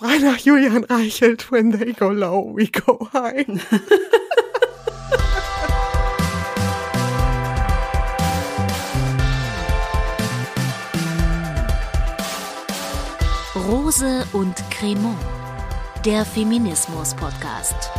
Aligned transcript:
frei 0.00 0.18
nach 0.18 0.38
Julian 0.38 0.84
Reichelt. 0.84 1.52
When 1.52 1.72
they 1.72 1.92
go 1.92 2.08
low, 2.08 2.52
we 2.54 2.68
go 2.68 3.08
high. 3.12 3.44
Rose 13.54 14.24
und 14.32 14.54
Cremant, 14.70 15.18
der 16.06 16.24
Feminismus-Podcast. 16.24 17.90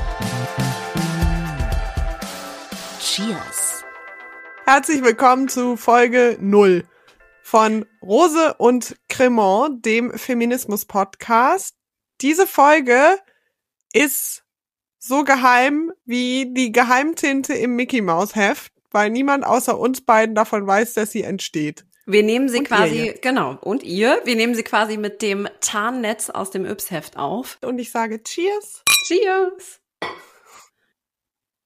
Cheers. 3.00 3.84
Herzlich 4.66 5.04
willkommen 5.04 5.50
zu 5.50 5.78
Folge 5.78 6.38
0 6.42 6.84
von 7.44 7.86
Rose 8.02 8.56
und 8.58 8.96
Cremant, 9.08 9.86
dem 9.86 10.12
Feminismus-Podcast. 10.12 11.80
Diese 12.22 12.46
Folge 12.48 13.18
ist 13.94 14.44
so 15.00 15.23
geheim 15.23 15.91
wie 16.05 16.54
die 16.54 16.72
Geheimtinte 16.72 17.54
im 17.54 17.76
Mickey 17.76 18.02
Mouse 18.02 18.36
Heft, 18.36 18.72
weil 18.91 19.09
niemand 19.09 19.45
außer 19.45 19.78
uns 19.78 20.02
beiden 20.02 20.36
davon 20.36 20.68
weiß, 20.68 20.94
dass 20.94 21.12
sie 21.12 21.23
entsteht. 21.23 21.86
Wir 22.05 22.23
nehmen 22.23 22.50
sie 22.50 22.59
Und 22.59 22.68
quasi, 22.68 23.16
genau, 23.22 23.58
und 23.62 23.84
ihr, 23.84 24.22
wir 24.26 24.36
nehmen 24.36 24.54
sie 24.55 24.64
quasi 24.64 24.98
mit 24.98 25.22
dem 25.22 25.48
Tarnnetz 25.62 26.30
aus 26.30 26.52
dem 26.52 26.66
Yps-Heft 26.66 27.18
auf. 27.18 27.58
Und 27.62 27.80
ich 27.80 27.92
sage 27.92 28.22
Cheers. 28.22 28.84
Cheers! 29.08 29.80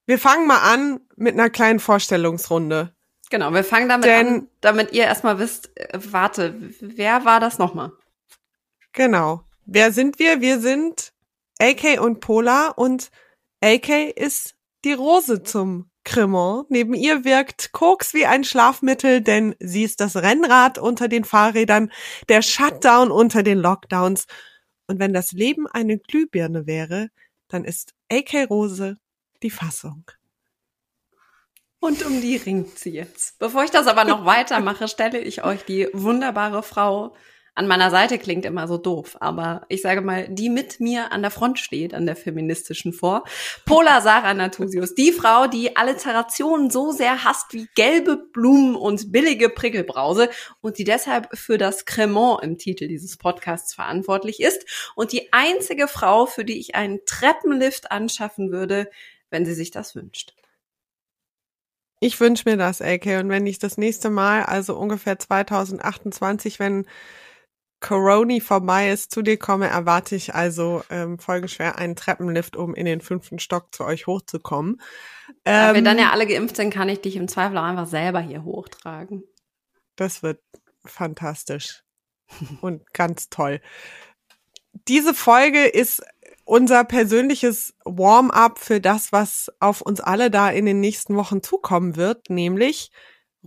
Wir 0.06 0.18
fangen 0.18 0.46
mal 0.46 0.60
an 0.60 1.00
mit 1.16 1.34
einer 1.34 1.50
kleinen 1.50 1.80
Vorstellungsrunde. 1.80 2.94
Genau, 3.28 3.52
wir 3.52 3.64
fangen 3.64 3.88
damit 3.88 4.04
Denn- 4.06 4.26
an, 4.26 4.48
damit 4.60 4.92
ihr 4.92 5.04
erstmal 5.04 5.38
wisst, 5.38 5.76
äh, 5.78 5.98
warte, 5.98 6.54
wer 6.80 7.24
war 7.24 7.40
das 7.40 7.58
nochmal? 7.58 7.92
Genau. 8.92 9.42
Wer 9.66 9.90
sind 9.90 10.20
wir? 10.20 10.40
Wir 10.40 10.60
sind 10.60 11.12
AK 11.58 12.00
und 12.00 12.20
Pola 12.20 12.68
und 12.68 13.10
AK 13.60 14.16
ist 14.16 14.54
die 14.84 14.92
Rose 14.92 15.42
zum 15.42 15.90
Cremant. 16.04 16.70
Neben 16.70 16.94
ihr 16.94 17.24
wirkt 17.24 17.72
Koks 17.72 18.14
wie 18.14 18.26
ein 18.26 18.44
Schlafmittel, 18.44 19.22
denn 19.22 19.56
sie 19.58 19.82
ist 19.82 20.00
das 20.00 20.14
Rennrad 20.14 20.78
unter 20.78 21.08
den 21.08 21.24
Fahrrädern, 21.24 21.90
der 22.28 22.42
Shutdown 22.42 23.10
unter 23.10 23.42
den 23.42 23.58
Lockdowns. 23.58 24.26
Und 24.86 25.00
wenn 25.00 25.12
das 25.12 25.32
Leben 25.32 25.66
eine 25.66 25.98
Glühbirne 25.98 26.68
wäre, 26.68 27.08
dann 27.48 27.64
ist 27.64 27.92
AK 28.08 28.48
Rose 28.48 28.98
die 29.42 29.50
Fassung. 29.50 30.04
Und 31.80 32.06
um 32.06 32.20
die 32.20 32.36
ringt 32.36 32.78
sie 32.78 32.90
jetzt. 32.90 33.40
Bevor 33.40 33.64
ich 33.64 33.70
das 33.72 33.88
aber 33.88 34.04
noch 34.04 34.24
weitermache, 34.24 34.86
stelle 34.86 35.18
ich 35.18 35.42
euch 35.42 35.64
die 35.64 35.88
wunderbare 35.92 36.62
Frau 36.62 37.16
an 37.56 37.66
meiner 37.66 37.90
Seite 37.90 38.18
klingt 38.18 38.44
immer 38.44 38.68
so 38.68 38.76
doof, 38.76 39.16
aber 39.18 39.64
ich 39.70 39.80
sage 39.80 40.02
mal, 40.02 40.28
die 40.28 40.50
mit 40.50 40.78
mir 40.78 41.10
an 41.10 41.22
der 41.22 41.30
Front 41.30 41.58
steht, 41.58 41.94
an 41.94 42.04
der 42.04 42.14
feministischen 42.14 42.92
vor. 42.92 43.24
Pola 43.64 44.02
Sarah 44.02 44.34
Natusius, 44.34 44.94
die 44.94 45.10
Frau, 45.10 45.46
die 45.46 45.74
Alliterationen 45.74 46.70
so 46.70 46.92
sehr 46.92 47.24
hasst 47.24 47.54
wie 47.54 47.66
gelbe 47.74 48.18
Blumen 48.18 48.76
und 48.76 49.10
billige 49.10 49.48
Prickelbrause 49.48 50.28
und 50.60 50.76
die 50.76 50.84
deshalb 50.84 51.28
für 51.32 51.56
das 51.56 51.86
Cremant 51.86 52.42
im 52.42 52.58
Titel 52.58 52.88
dieses 52.88 53.16
Podcasts 53.16 53.72
verantwortlich 53.72 54.40
ist 54.40 54.92
und 54.94 55.12
die 55.12 55.32
einzige 55.32 55.88
Frau, 55.88 56.26
für 56.26 56.44
die 56.44 56.60
ich 56.60 56.74
einen 56.74 57.06
Treppenlift 57.06 57.90
anschaffen 57.90 58.52
würde, 58.52 58.90
wenn 59.30 59.46
sie 59.46 59.54
sich 59.54 59.70
das 59.70 59.94
wünscht. 59.94 60.34
Ich 62.00 62.20
wünsche 62.20 62.46
mir 62.46 62.58
das, 62.58 62.82
AK. 62.82 63.06
Und 63.20 63.30
wenn 63.30 63.46
ich 63.46 63.58
das 63.58 63.78
nächste 63.78 64.10
Mal, 64.10 64.42
also 64.42 64.76
ungefähr 64.76 65.18
2028, 65.18 66.58
wenn 66.58 66.86
Corona 67.80 68.40
vorbei 68.40 68.90
ist, 68.90 69.10
zu 69.10 69.22
dir 69.22 69.38
komme, 69.38 69.68
erwarte 69.68 70.16
ich 70.16 70.34
also 70.34 70.82
ähm, 70.90 71.18
folgenschwer 71.18 71.76
einen 71.76 71.94
Treppenlift, 71.94 72.56
um 72.56 72.74
in 72.74 72.86
den 72.86 73.00
fünften 73.00 73.38
Stock 73.38 73.74
zu 73.74 73.84
euch 73.84 74.06
hochzukommen. 74.06 74.80
Da 75.44 75.72
wir 75.72 75.78
Ähm, 75.78 75.84
dann 75.84 75.98
ja 75.98 76.10
alle 76.10 76.26
geimpft 76.26 76.56
sind, 76.56 76.72
kann 76.72 76.88
ich 76.88 77.00
dich 77.00 77.16
im 77.16 77.28
Zweifel 77.28 77.58
auch 77.58 77.64
einfach 77.64 77.86
selber 77.86 78.20
hier 78.20 78.44
hochtragen. 78.44 79.24
Das 79.96 80.22
wird 80.22 80.40
fantastisch 80.84 81.82
und 82.60 82.92
ganz 82.92 83.28
toll. 83.28 83.60
Diese 84.88 85.14
Folge 85.14 85.64
ist 85.64 86.02
unser 86.44 86.84
persönliches 86.84 87.74
Warm-up 87.84 88.58
für 88.58 88.80
das, 88.80 89.10
was 89.12 89.50
auf 89.58 89.80
uns 89.80 90.00
alle 90.00 90.30
da 90.30 90.48
in 90.48 90.64
den 90.64 90.80
nächsten 90.80 91.16
Wochen 91.16 91.42
zukommen 91.42 91.96
wird, 91.96 92.30
nämlich 92.30 92.90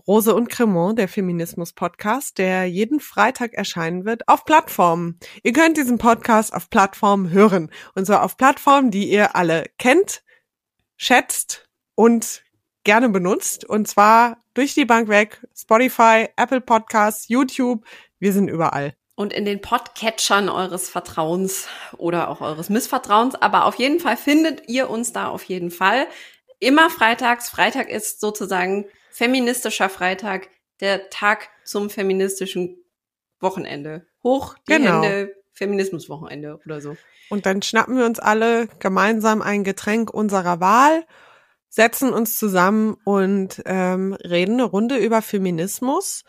Rose 0.07 0.33
und 0.33 0.49
Cremant, 0.49 0.97
der 0.97 1.07
Feminismus-Podcast, 1.07 2.37
der 2.37 2.65
jeden 2.65 2.99
Freitag 2.99 3.53
erscheinen 3.53 4.05
wird 4.05 4.27
auf 4.27 4.45
Plattformen. 4.45 5.19
Ihr 5.43 5.53
könnt 5.53 5.77
diesen 5.77 5.97
Podcast 5.97 6.53
auf 6.53 6.69
Plattformen 6.69 7.31
hören. 7.31 7.71
Und 7.95 8.05
zwar 8.05 8.23
auf 8.23 8.37
Plattformen, 8.37 8.91
die 8.91 9.09
ihr 9.09 9.35
alle 9.35 9.65
kennt, 9.77 10.23
schätzt 10.97 11.67
und 11.95 12.43
gerne 12.83 13.09
benutzt. 13.09 13.65
Und 13.65 13.87
zwar 13.87 14.37
durch 14.53 14.73
die 14.73 14.85
Bank 14.85 15.09
weg. 15.09 15.45
Spotify, 15.55 16.27
Apple 16.35 16.61
Podcasts, 16.61 17.27
YouTube. 17.27 17.85
Wir 18.19 18.33
sind 18.33 18.47
überall. 18.47 18.93
Und 19.15 19.33
in 19.33 19.43
den 19.43 19.59
Podcatchern 19.59 20.47
eures 20.47 20.89
Vertrauens 20.89 21.67
oder 21.97 22.29
auch 22.29 22.41
eures 22.41 22.69
Missvertrauens. 22.69 23.35
Aber 23.35 23.65
auf 23.65 23.75
jeden 23.75 23.99
Fall 23.99 24.15
findet 24.17 24.69
ihr 24.69 24.89
uns 24.89 25.11
da 25.11 25.27
auf 25.27 25.43
jeden 25.43 25.71
Fall. 25.71 26.07
Immer 26.59 26.89
freitags. 26.89 27.49
Freitag 27.49 27.89
ist 27.89 28.21
sozusagen 28.21 28.85
feministischer 29.19 29.89
Freitag, 29.89 30.47
der 30.79 31.09
Tag 31.09 31.49
zum 31.65 31.89
feministischen 31.89 32.77
Wochenende. 33.41 34.07
Hoch 34.23 34.55
die 34.59 34.75
Genau. 34.75 35.03
Hände, 35.03 35.35
Feminismuswochenende 35.51 36.57
oder 36.65 36.79
so. 36.79 36.95
Und 37.29 37.45
dann 37.45 37.61
schnappen 37.61 37.97
wir 37.97 38.05
uns 38.05 38.19
alle 38.19 38.69
gemeinsam 38.79 39.41
ein 39.41 39.65
Getränk 39.65 40.09
unserer 40.09 40.61
Wahl, 40.61 41.05
setzen 41.67 42.13
uns 42.13 42.39
zusammen 42.39 42.95
und 43.03 43.61
ähm, 43.65 44.13
reden 44.13 44.53
eine 44.53 44.63
Runde 44.63 44.95
über 44.95 45.21
Feminismus. 45.21 46.23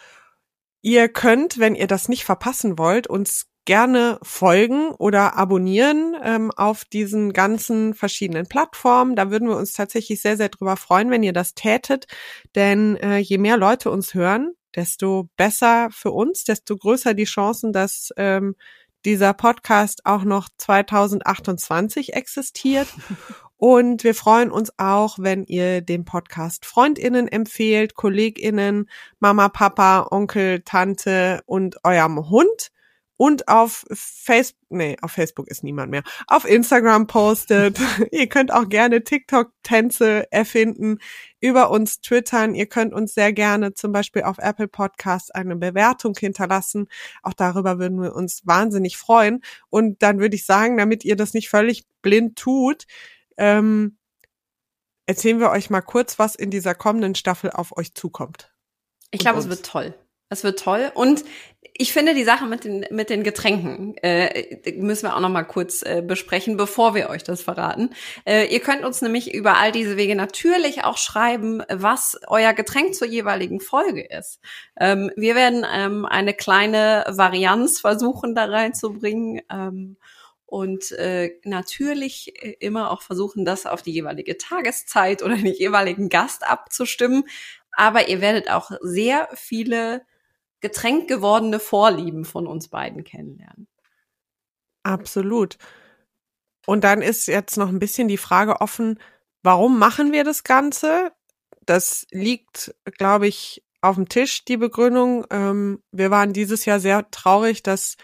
Ihr 0.82 1.08
könnt, 1.08 1.60
wenn 1.60 1.76
ihr 1.76 1.86
das 1.86 2.08
nicht 2.08 2.24
verpassen 2.24 2.76
wollt, 2.76 3.06
uns 3.06 3.46
gerne 3.70 4.18
folgen 4.24 4.90
oder 4.98 5.36
abonnieren 5.36 6.16
ähm, 6.24 6.50
auf 6.50 6.84
diesen 6.84 7.32
ganzen 7.32 7.94
verschiedenen 7.94 8.48
Plattformen. 8.48 9.14
Da 9.14 9.30
würden 9.30 9.48
wir 9.48 9.56
uns 9.56 9.74
tatsächlich 9.74 10.20
sehr, 10.20 10.36
sehr 10.36 10.48
drüber 10.48 10.76
freuen, 10.76 11.08
wenn 11.08 11.22
ihr 11.22 11.32
das 11.32 11.54
tätet. 11.54 12.08
Denn 12.56 12.96
äh, 12.96 13.18
je 13.18 13.38
mehr 13.38 13.56
Leute 13.56 13.92
uns 13.92 14.12
hören, 14.12 14.54
desto 14.74 15.28
besser 15.36 15.86
für 15.92 16.10
uns, 16.10 16.42
desto 16.42 16.76
größer 16.76 17.14
die 17.14 17.26
Chancen, 17.26 17.72
dass 17.72 18.08
ähm, 18.16 18.56
dieser 19.04 19.34
Podcast 19.34 20.04
auch 20.04 20.24
noch 20.24 20.48
2028 20.58 22.14
existiert. 22.14 22.88
Und 23.56 24.02
wir 24.02 24.16
freuen 24.16 24.50
uns 24.50 24.72
auch, 24.78 25.16
wenn 25.20 25.44
ihr 25.44 25.80
den 25.80 26.04
Podcast 26.04 26.66
Freundinnen 26.66 27.28
empfehlt, 27.28 27.94
Kolleginnen, 27.94 28.90
Mama, 29.20 29.48
Papa, 29.48 30.08
Onkel, 30.10 30.62
Tante 30.62 31.40
und 31.46 31.76
eurem 31.84 32.30
Hund. 32.30 32.72
Und 33.20 33.48
auf 33.48 33.84
Facebook, 33.92 34.70
nee, 34.70 34.96
auf 35.02 35.12
Facebook 35.12 35.46
ist 35.48 35.62
niemand 35.62 35.90
mehr, 35.90 36.02
auf 36.26 36.46
Instagram 36.46 37.06
postet. 37.06 37.78
ihr 38.12 38.30
könnt 38.30 38.50
auch 38.50 38.66
gerne 38.66 39.04
TikTok-Tänze 39.04 40.32
erfinden, 40.32 40.96
über 41.38 41.70
uns 41.70 42.00
twittern. 42.00 42.54
Ihr 42.54 42.64
könnt 42.64 42.94
uns 42.94 43.12
sehr 43.12 43.34
gerne 43.34 43.74
zum 43.74 43.92
Beispiel 43.92 44.22
auf 44.22 44.38
Apple 44.38 44.68
Podcasts 44.68 45.30
eine 45.30 45.54
Bewertung 45.56 46.16
hinterlassen. 46.18 46.88
Auch 47.22 47.34
darüber 47.34 47.78
würden 47.78 48.00
wir 48.00 48.16
uns 48.16 48.46
wahnsinnig 48.46 48.96
freuen. 48.96 49.42
Und 49.68 50.02
dann 50.02 50.18
würde 50.18 50.36
ich 50.36 50.46
sagen, 50.46 50.78
damit 50.78 51.04
ihr 51.04 51.14
das 51.14 51.34
nicht 51.34 51.50
völlig 51.50 51.84
blind 52.00 52.38
tut, 52.38 52.86
ähm, 53.36 53.98
erzählen 55.04 55.40
wir 55.40 55.50
euch 55.50 55.68
mal 55.68 55.82
kurz, 55.82 56.18
was 56.18 56.36
in 56.36 56.50
dieser 56.50 56.74
kommenden 56.74 57.14
Staffel 57.14 57.50
auf 57.50 57.76
euch 57.76 57.92
zukommt. 57.92 58.50
Ich 59.10 59.20
glaube, 59.20 59.40
es 59.40 59.50
wird 59.50 59.66
toll. 59.66 59.94
Es 60.32 60.44
wird 60.44 60.60
toll. 60.60 60.92
Und 60.94 61.24
ich 61.76 61.92
finde 61.92 62.14
die 62.14 62.24
Sache 62.24 62.46
mit 62.46 62.64
den, 62.64 62.86
mit 62.90 63.10
den 63.10 63.24
Getränken 63.24 63.96
äh, 63.96 64.72
müssen 64.76 65.08
wir 65.08 65.16
auch 65.16 65.20
noch 65.20 65.28
mal 65.28 65.42
kurz 65.42 65.82
äh, 65.82 66.02
besprechen, 66.06 66.56
bevor 66.56 66.94
wir 66.94 67.10
euch 67.10 67.24
das 67.24 67.42
verraten. 67.42 67.90
Äh, 68.24 68.46
ihr 68.46 68.60
könnt 68.60 68.84
uns 68.84 69.02
nämlich 69.02 69.34
über 69.34 69.56
all 69.56 69.72
diese 69.72 69.96
Wege 69.96 70.14
natürlich 70.14 70.84
auch 70.84 70.98
schreiben, 70.98 71.62
was 71.68 72.20
euer 72.28 72.52
Getränk 72.52 72.94
zur 72.94 73.08
jeweiligen 73.08 73.60
Folge 73.60 74.02
ist. 74.02 74.40
Ähm, 74.78 75.10
wir 75.16 75.34
werden 75.34 75.66
ähm, 75.68 76.06
eine 76.06 76.32
kleine 76.32 77.04
Varianz 77.08 77.80
versuchen, 77.80 78.36
da 78.36 78.44
reinzubringen. 78.44 79.42
Ähm, 79.50 79.96
und 80.46 80.92
äh, 80.92 81.38
natürlich 81.44 82.34
äh, 82.40 82.56
immer 82.60 82.90
auch 82.90 83.02
versuchen, 83.02 83.44
das 83.44 83.66
auf 83.66 83.82
die 83.82 83.92
jeweilige 83.92 84.36
Tageszeit 84.36 85.22
oder 85.22 85.34
den 85.34 85.54
jeweiligen 85.54 86.08
Gast 86.08 86.46
abzustimmen. 86.46 87.24
Aber 87.72 88.08
ihr 88.08 88.20
werdet 88.20 88.50
auch 88.50 88.70
sehr 88.80 89.28
viele 89.34 90.02
getränkgewordene 90.60 91.60
Vorlieben 91.60 92.24
von 92.24 92.46
uns 92.46 92.68
beiden 92.68 93.04
kennenlernen. 93.04 93.68
Absolut. 94.82 95.58
Und 96.66 96.84
dann 96.84 97.02
ist 97.02 97.26
jetzt 97.26 97.56
noch 97.56 97.68
ein 97.68 97.78
bisschen 97.78 98.08
die 98.08 98.16
Frage 98.16 98.60
offen, 98.60 98.98
warum 99.42 99.78
machen 99.78 100.12
wir 100.12 100.24
das 100.24 100.44
Ganze? 100.44 101.12
Das 101.66 102.06
liegt, 102.10 102.74
glaube 102.98 103.26
ich, 103.26 103.64
auf 103.80 103.96
dem 103.96 104.08
Tisch, 104.08 104.44
die 104.44 104.56
Begründung. 104.56 105.24
Ähm, 105.30 105.82
wir 105.90 106.10
waren 106.10 106.32
dieses 106.32 106.64
Jahr 106.64 106.80
sehr 106.80 107.10
traurig, 107.10 107.62
dass 107.62 107.96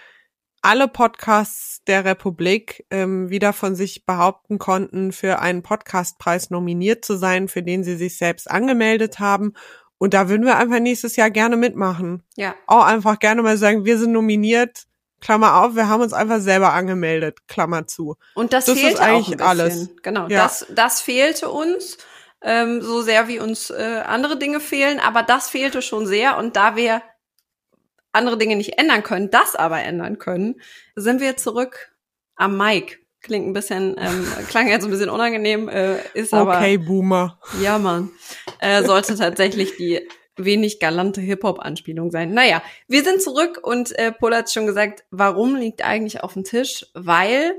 alle 0.63 0.89
Podcasts 0.89 1.83
der 1.87 2.05
Republik 2.05 2.85
ähm, 2.91 3.31
wieder 3.31 3.53
von 3.53 3.77
sich 3.77 4.05
behaupten 4.05 4.59
konnten, 4.59 5.13
für 5.13 5.39
einen 5.39 5.63
Podcastpreis 5.63 6.51
nominiert 6.51 7.05
zu 7.05 7.17
sein, 7.17 7.49
für 7.49 7.63
den 7.63 7.85
sie 7.85 7.97
sich 7.97 8.17
selbst 8.17 8.51
angemeldet 8.51 9.21
haben. 9.21 9.53
Und 9.99 10.15
da 10.15 10.29
würden 10.29 10.45
wir 10.47 10.57
einfach 10.59 10.79
nächstes 10.81 11.17
Jahr 11.17 11.31
gerne 11.31 11.57
mitmachen. 11.57 12.23
Ja. 12.37 12.55
Auch 12.67 12.85
einfach 12.85 13.19
gerne 13.19 13.43
mal 13.43 13.57
sagen, 13.57 13.85
wir 13.85 13.99
sind 13.99 14.13
nominiert. 14.13 14.85
Klammer 15.21 15.57
auf, 15.65 15.75
wir 15.75 15.89
haben 15.89 16.03
uns 16.03 16.13
einfach 16.13 16.41
selber 16.41 16.75
angemeldet, 16.75 17.49
Klammer 17.49 17.87
zu. 17.87 18.17
Und 18.35 18.53
das, 18.53 18.67
Das 18.67 18.79
fehlte 18.79 19.01
eigentlich 19.01 19.41
alles. 19.43 19.89
Genau, 20.03 20.29
Ja. 20.29 20.43
das, 20.45 20.67
das 20.75 21.01
fehlte 21.01 21.49
uns, 21.49 21.97
ähm, 22.43 22.83
so 22.83 23.01
sehr 23.01 23.27
wie 23.27 23.41
uns 23.41 23.71
äh, 23.71 24.03
andere 24.07 24.39
Dinge 24.39 24.61
fehlen, 24.61 25.01
aber 25.01 25.23
das 25.23 25.49
fehlte 25.49 25.81
schon 25.81 26.07
sehr. 26.07 26.37
Und 26.37 26.55
da 26.57 26.77
wir 26.77 27.01
andere 28.13 28.37
Dinge 28.37 28.57
nicht 28.57 28.79
ändern 28.79 29.03
können, 29.03 29.31
das 29.31 29.57
aber 29.57 29.81
ändern 29.83 30.19
können, 30.19 30.61
sind 30.95 31.21
wir 31.21 31.39
zurück 31.39 31.93
am 32.37 32.57
Mic. 32.59 32.99
Klingt 33.23 33.47
ein 33.49 33.53
bisschen, 33.55 33.97
ähm, 33.99 34.27
klang 34.49 34.69
jetzt 34.69 34.85
ein 34.85 34.91
bisschen 34.91 35.11
unangenehm, 35.11 35.69
äh, 35.69 35.97
ist 36.13 36.33
aber 36.35 36.59
Okay, 36.59 36.77
Boomer. 36.77 37.41
ja, 37.61 37.79
Mann. 37.79 38.11
Äh, 38.61 38.85
sollte 38.85 39.17
tatsächlich 39.17 39.77
die 39.77 40.07
wenig 40.37 40.81
galante 40.81 41.21
Hip-Hop-Anspielung 41.21 42.11
sein. 42.11 42.33
Naja, 42.33 42.63
wir 42.89 43.03
sind 43.05 43.23
zurück 43.23 43.61
und 43.63 43.99
äh, 43.99 44.13
Paul 44.13 44.35
hat 44.35 44.51
schon 44.51 44.67
gesagt, 44.67 45.05
warum 45.11 45.57
liegt 45.57 45.83
eigentlich 45.83 46.23
auf 46.23 46.35
dem 46.35 46.45
Tisch? 46.45 46.87
Weil 46.95 47.55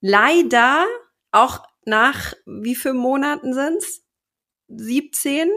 leider 0.00 0.86
auch 1.30 1.62
nach 1.84 2.34
wie 2.44 2.74
vielen 2.74 2.96
Monaten 2.96 3.54
sind's? 3.54 4.04
17 4.68 5.50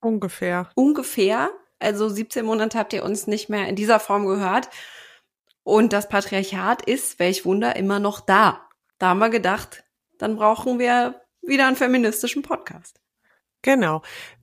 Ungefähr. 0.00 0.70
ungefähr. 0.74 1.50
Also 1.78 2.08
17 2.08 2.44
Monate 2.44 2.78
habt 2.78 2.92
ihr 2.92 3.04
uns 3.04 3.26
nicht 3.26 3.50
mehr 3.50 3.68
in 3.68 3.76
dieser 3.76 4.00
Form 4.00 4.26
gehört. 4.26 4.70
Und 5.62 5.92
das 5.92 6.08
Patriarchat 6.08 6.82
ist, 6.82 7.18
welch 7.18 7.44
Wunder, 7.44 7.76
immer 7.76 7.98
noch 7.98 8.20
da. 8.20 8.66
Da 8.98 9.08
haben 9.08 9.18
wir 9.18 9.30
gedacht, 9.30 9.84
dann 10.16 10.36
brauchen 10.36 10.78
wir 10.78 11.20
wieder 11.42 11.66
einen 11.66 11.76
feministischen 11.76 12.42
Podcast. 12.42 13.00
Genau. 13.66 14.02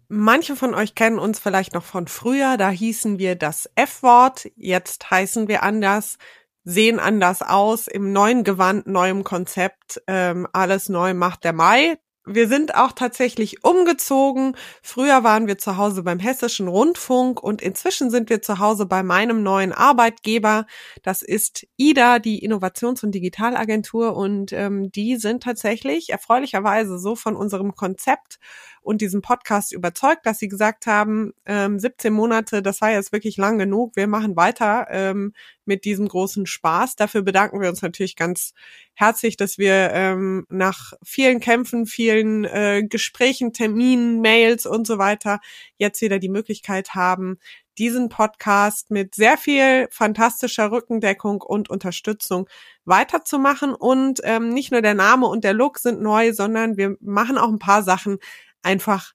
Manche 0.10 0.58
von 0.58 0.76
euch 0.76 0.96
kennen 0.96 1.18
uns 1.18 1.40
vielleicht 1.40 1.74
noch 1.74 1.86
von 1.86 2.08
früher, 2.08 2.58
da 2.58 2.70
hießen 2.70 3.20
wir 3.20 3.36
das 3.36 3.70
F-Wort, 3.76 4.50
jetzt 4.58 5.10
heißen 5.10 5.48
wir 5.48 5.64
anders, 5.64 6.18
sehen 6.66 7.00
anders 7.00 7.42
aus, 7.42 7.88
im 7.88 8.12
neuen 8.12 8.44
Gewand, 8.44 8.86
neuem 8.86 9.24
Konzept, 9.24 10.02
ähm, 10.08 10.46
alles 10.52 10.90
neu 10.90 11.14
macht 11.14 11.46
der 11.46 11.54
Mai. 11.54 11.98
Wir 12.26 12.48
sind 12.48 12.76
auch 12.76 12.94
tatsächlich 12.94 13.66
umgezogen. 13.66 14.56
Früher 14.82 15.26
waren 15.26 15.48
wir 15.48 15.58
zu 15.58 15.76
Hause 15.76 16.04
beim 16.04 16.20
Hessischen 16.20 16.70
Rundfunk 16.70 17.44
und 17.44 17.62
inzwischen 17.62 18.10
sind 18.12 18.30
wir 18.30 18.42
zu 18.42 18.60
Hause 18.60 18.86
bei 18.86 19.04
meinem 19.04 19.44
neuen 19.44 19.74
Arbeitgeber. 19.74 20.66
Das 21.02 21.22
ist 21.22 21.68
IDA, 21.76 22.20
die 22.20 22.40
Innovations- 22.46 23.04
und 23.04 23.12
Digitalagentur 23.12 24.16
und 24.16 24.54
ähm, 24.54 24.90
die 24.90 25.18
sind 25.18 25.44
tatsächlich 25.44 26.12
erfreulicherweise 26.12 26.98
so 26.98 27.16
von 27.16 27.36
unserem 27.36 27.76
Konzept 27.76 28.40
und 28.84 29.02
diesem 29.02 29.22
Podcast 29.22 29.74
überzeugt, 29.74 30.26
dass 30.26 30.40
sie 30.40 30.48
gesagt 30.48 30.86
haben, 30.86 31.34
ähm, 31.46 31.80
17 31.80 32.14
Monate, 32.14 32.62
das 32.62 32.82
war 32.82 32.92
jetzt 32.92 33.12
wirklich 33.12 33.38
lang 33.38 33.58
genug, 33.58 33.96
wir 33.96 34.08
machen 34.08 34.36
weiter 34.36 34.88
ähm, 34.90 35.34
mit 35.66 35.86
diesem 35.86 36.08
großen 36.08 36.46
Spaß. 36.46 36.96
Dafür 36.96 37.22
bedanken 37.22 37.62
wir 37.62 37.70
uns 37.70 37.82
natürlich 37.82 38.16
ganz 38.16 38.54
herzlich, 38.94 39.38
dass 39.38 39.58
wir 39.58 39.92
ähm, 39.94 40.46
nach 40.50 40.94
vielen 41.04 41.40
Kämpfen, 41.40 41.86
vielen 41.86 42.44
äh, 42.44 42.84
Gesprächen, 42.88 43.54
Terminen, 43.54 44.22
Mails 44.22 44.66
und 44.66 44.86
so 44.86 44.98
weiter 44.98 45.40
jetzt 45.78 46.02
wieder 46.02 46.20
die 46.20 46.30
Möglichkeit 46.30 46.94
haben, 46.94 47.38
diesen 47.78 48.10
Podcast 48.10 48.92
mit 48.92 49.16
sehr 49.16 49.38
viel 49.38 49.88
fantastischer 49.90 50.72
Rückendeckung 50.72 51.42
und 51.42 51.70
Unterstützung 51.70 52.48
weiterzumachen. 52.86 53.74
Und 53.74 54.22
ähm, 54.24 54.50
nicht 54.50 54.72
nur 54.72 54.82
der 54.82 54.94
Name 54.94 55.28
und 55.28 55.44
der 55.44 55.54
Look 55.54 55.80
sind 55.80 56.02
neu, 56.02 56.34
sondern 56.34 56.78
wir 56.78 56.98
machen 57.00 57.38
auch 57.38 57.50
ein 57.50 57.60
paar 57.60 57.84
Sachen 57.84 58.20
einfach 58.64 59.14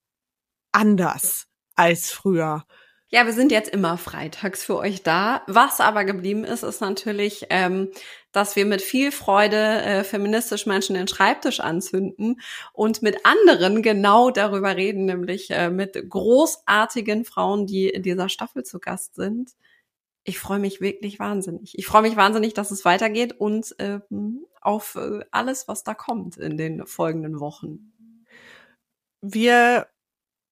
anders 0.72 1.46
als 1.74 2.10
früher. 2.10 2.64
Ja, 3.10 3.24
wir 3.24 3.32
sind 3.32 3.52
jetzt 3.52 3.70
immer 3.70 3.96
freitags 3.96 4.62
für 4.64 4.76
euch 4.76 5.02
da. 5.02 5.42
Was 5.46 5.80
aber 5.80 6.04
geblieben 6.04 6.44
ist, 6.44 6.62
ist 6.62 6.82
natürlich, 6.82 7.46
ähm, 7.48 7.88
dass 8.32 8.54
wir 8.54 8.66
mit 8.66 8.82
viel 8.82 9.12
Freude 9.12 9.56
äh, 9.56 10.04
feministisch 10.04 10.66
Menschen 10.66 10.94
den 10.94 11.08
Schreibtisch 11.08 11.60
anzünden 11.60 12.38
und 12.74 13.00
mit 13.00 13.24
anderen 13.24 13.80
genau 13.82 14.30
darüber 14.30 14.76
reden, 14.76 15.06
nämlich 15.06 15.50
äh, 15.50 15.70
mit 15.70 15.96
großartigen 16.06 17.24
Frauen, 17.24 17.66
die 17.66 17.88
in 17.88 18.02
dieser 18.02 18.28
Staffel 18.28 18.62
zu 18.62 18.78
Gast 18.78 19.14
sind. 19.14 19.52
Ich 20.24 20.38
freue 20.38 20.58
mich 20.58 20.82
wirklich 20.82 21.18
wahnsinnig. 21.18 21.78
Ich 21.78 21.86
freue 21.86 22.02
mich 22.02 22.16
wahnsinnig, 22.16 22.52
dass 22.52 22.70
es 22.70 22.84
weitergeht 22.84 23.32
und 23.40 23.74
ähm, 23.78 24.44
auf 24.60 24.96
äh, 24.96 25.20
alles, 25.30 25.66
was 25.66 25.82
da 25.82 25.94
kommt 25.94 26.36
in 26.36 26.58
den 26.58 26.86
folgenden 26.86 27.40
Wochen. 27.40 27.94
Wir 29.20 29.88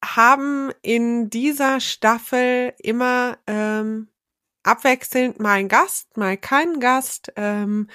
haben 0.04 0.70
in 0.82 1.30
dieser 1.30 1.80
Staffel 1.80 2.74
immer 2.78 3.38
ähm, 3.46 4.08
abwechselnd 4.62 5.40
mal 5.40 5.52
einen 5.54 5.68
Gast, 5.68 6.16
mal 6.16 6.36
keinen 6.36 6.80
Gast. 6.80 7.32
Ähm, 7.36 7.88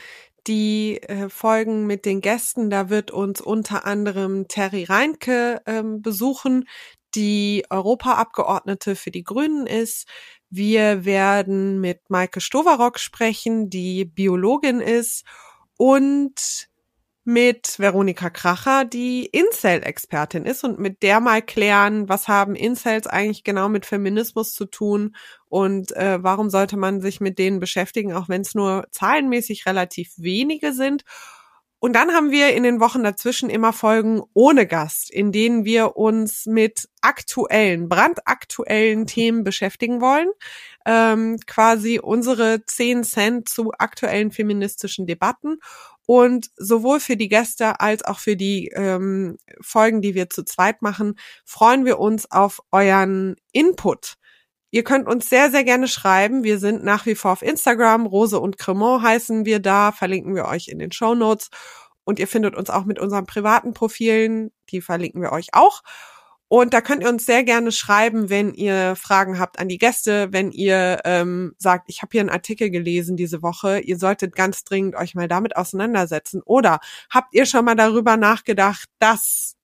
die 0.48 1.02
äh, 1.04 1.30
Folgen 1.30 1.86
mit 1.86 2.06
den 2.06 2.22
Gästen, 2.22 2.70
da 2.70 2.90
wird 2.90 3.12
uns 3.12 3.42
unter 3.42 3.86
anderem 3.86 4.48
Terry 4.48 4.86
Reinke 4.86 5.62
ähm, 5.68 6.02
besuchen, 6.02 6.68
die 7.14 7.66
Europaabgeordnete 7.70 8.96
für 8.96 9.12
die 9.12 9.24
Grünen 9.24 9.68
ist. 9.68 10.08
Wir 10.50 11.06
werden 11.06 11.80
mit 11.80 12.10
Maike 12.10 12.42
Stoverock 12.42 13.00
sprechen, 13.00 13.70
die 13.70 14.06
Biologin 14.06 14.80
ist 14.80 15.26
und 15.78 16.70
mit 17.32 17.80
Veronika 17.80 18.30
Kracher, 18.30 18.84
die 18.84 19.26
Incel-Expertin 19.26 20.46
ist 20.46 20.64
und 20.64 20.80
mit 20.80 21.02
der 21.02 21.22
mal 21.22 21.42
klären, 21.42 22.10
was 22.10 22.28
haben 22.28 22.56
Incels 22.56 23.08
eigentlich 23.08 23.44
genau 23.44 23.70
mit 23.70 23.86
Feminismus 23.86 24.54
zu 24.54 24.66
tun 24.66 25.16
und 25.48 25.96
äh, 25.96 26.22
warum 26.22 26.50
sollte 26.50 26.76
man 26.76 27.00
sich 27.00 27.22
mit 27.22 27.40
denen 27.40 27.60
beschäftigen, 27.60 28.14
auch 28.14 28.28
wenn 28.28 28.42
es 28.42 28.54
nur 28.54 28.86
zahlenmäßig 28.92 29.66
relativ 29.66 30.12
wenige 30.18 30.74
sind. 30.74 31.04
Und 31.84 31.94
dann 31.94 32.12
haben 32.12 32.30
wir 32.30 32.54
in 32.54 32.62
den 32.62 32.80
Wochen 32.80 33.02
dazwischen 33.04 33.50
immer 33.50 33.74
Folgen 33.74 34.22
ohne 34.36 34.68
Gast, 34.68 35.10
in 35.10 35.32
denen 35.32 35.66
wir 35.66 35.98
uns 35.98 36.46
mit 36.46 36.88
aktuellen, 37.02 37.90
brandaktuellen 37.90 39.08
Themen 39.08 39.44
beschäftigen 39.44 40.00
wollen. 40.00 40.30
Ähm, 40.86 41.40
quasi 41.48 42.00
unsere 42.00 42.64
10 42.64 43.04
Cent 43.04 43.50
zu 43.50 43.72
aktuellen 43.80 44.32
feministischen 44.32 45.08
Debatten. 45.08 45.58
Und 46.12 46.50
sowohl 46.58 47.00
für 47.00 47.16
die 47.16 47.30
Gäste 47.30 47.80
als 47.80 48.04
auch 48.04 48.20
für 48.20 48.36
die 48.36 48.68
ähm, 48.76 49.38
Folgen, 49.62 50.02
die 50.02 50.14
wir 50.14 50.30
zu 50.30 50.44
zweit 50.44 50.82
machen, 50.82 51.18
freuen 51.46 51.86
wir 51.86 52.00
uns 52.00 52.30
auf 52.30 52.60
euren 52.70 53.38
Input. 53.54 54.16
Ihr 54.72 54.84
könnt 54.84 55.08
uns 55.08 55.30
sehr, 55.30 55.52
sehr 55.52 55.64
gerne 55.64 55.88
schreiben. 55.88 56.44
Wir 56.44 56.60
sind 56.60 56.84
nach 56.84 57.06
wie 57.06 57.16
vor 57.16 57.32
auf 57.32 57.42
Instagram. 57.42 58.06
Rose 58.06 58.38
und 58.42 58.58
Cremant 58.58 59.04
heißen 59.04 59.46
wir 59.46 59.62
da. 59.62 59.94
Verlinken 59.94 60.36
wir 60.36 60.48
euch 60.50 60.68
in 60.68 60.80
den 60.80 60.92
Show 60.92 61.16
Notes. 61.16 61.48
Und 62.04 62.20
ihr 62.20 62.28
findet 62.28 62.58
uns 62.58 62.70
auch 62.70 62.84
mit 62.84 63.00
unseren 63.00 63.26
privaten 63.26 63.74
Profilen. 63.74 64.52
Die 64.70 64.82
verlinken 64.82 65.22
wir 65.22 65.32
euch 65.32 65.54
auch. 65.54 65.82
Und 66.52 66.74
da 66.74 66.82
könnt 66.82 67.02
ihr 67.02 67.08
uns 67.08 67.26
sehr 67.26 67.46
gerne 67.46 67.72
schreiben, 67.72 68.30
wenn 68.30 68.54
ihr 68.54 68.98
Fragen 68.98 69.40
habt 69.40 69.58
an 69.58 69.70
die 69.70 69.78
Gäste, 69.78 70.34
wenn 70.34 70.52
ihr 70.52 71.00
ähm, 71.06 71.56
sagt, 71.58 71.86
ich 71.88 72.02
habe 72.02 72.10
hier 72.12 72.20
einen 72.20 72.30
Artikel 72.30 72.70
gelesen 72.70 73.16
diese 73.16 73.42
Woche, 73.42 73.80
ihr 73.80 73.98
solltet 73.98 74.36
ganz 74.36 74.66
dringend 74.66 74.96
euch 74.96 75.16
mal 75.16 75.30
damit 75.30 75.56
auseinandersetzen. 75.56 76.42
Oder 76.44 76.82
habt 77.10 77.34
ihr 77.34 77.46
schon 77.46 77.64
mal 77.64 77.76
darüber 77.76 78.18
nachgedacht, 78.18 78.90
dass 79.00 79.56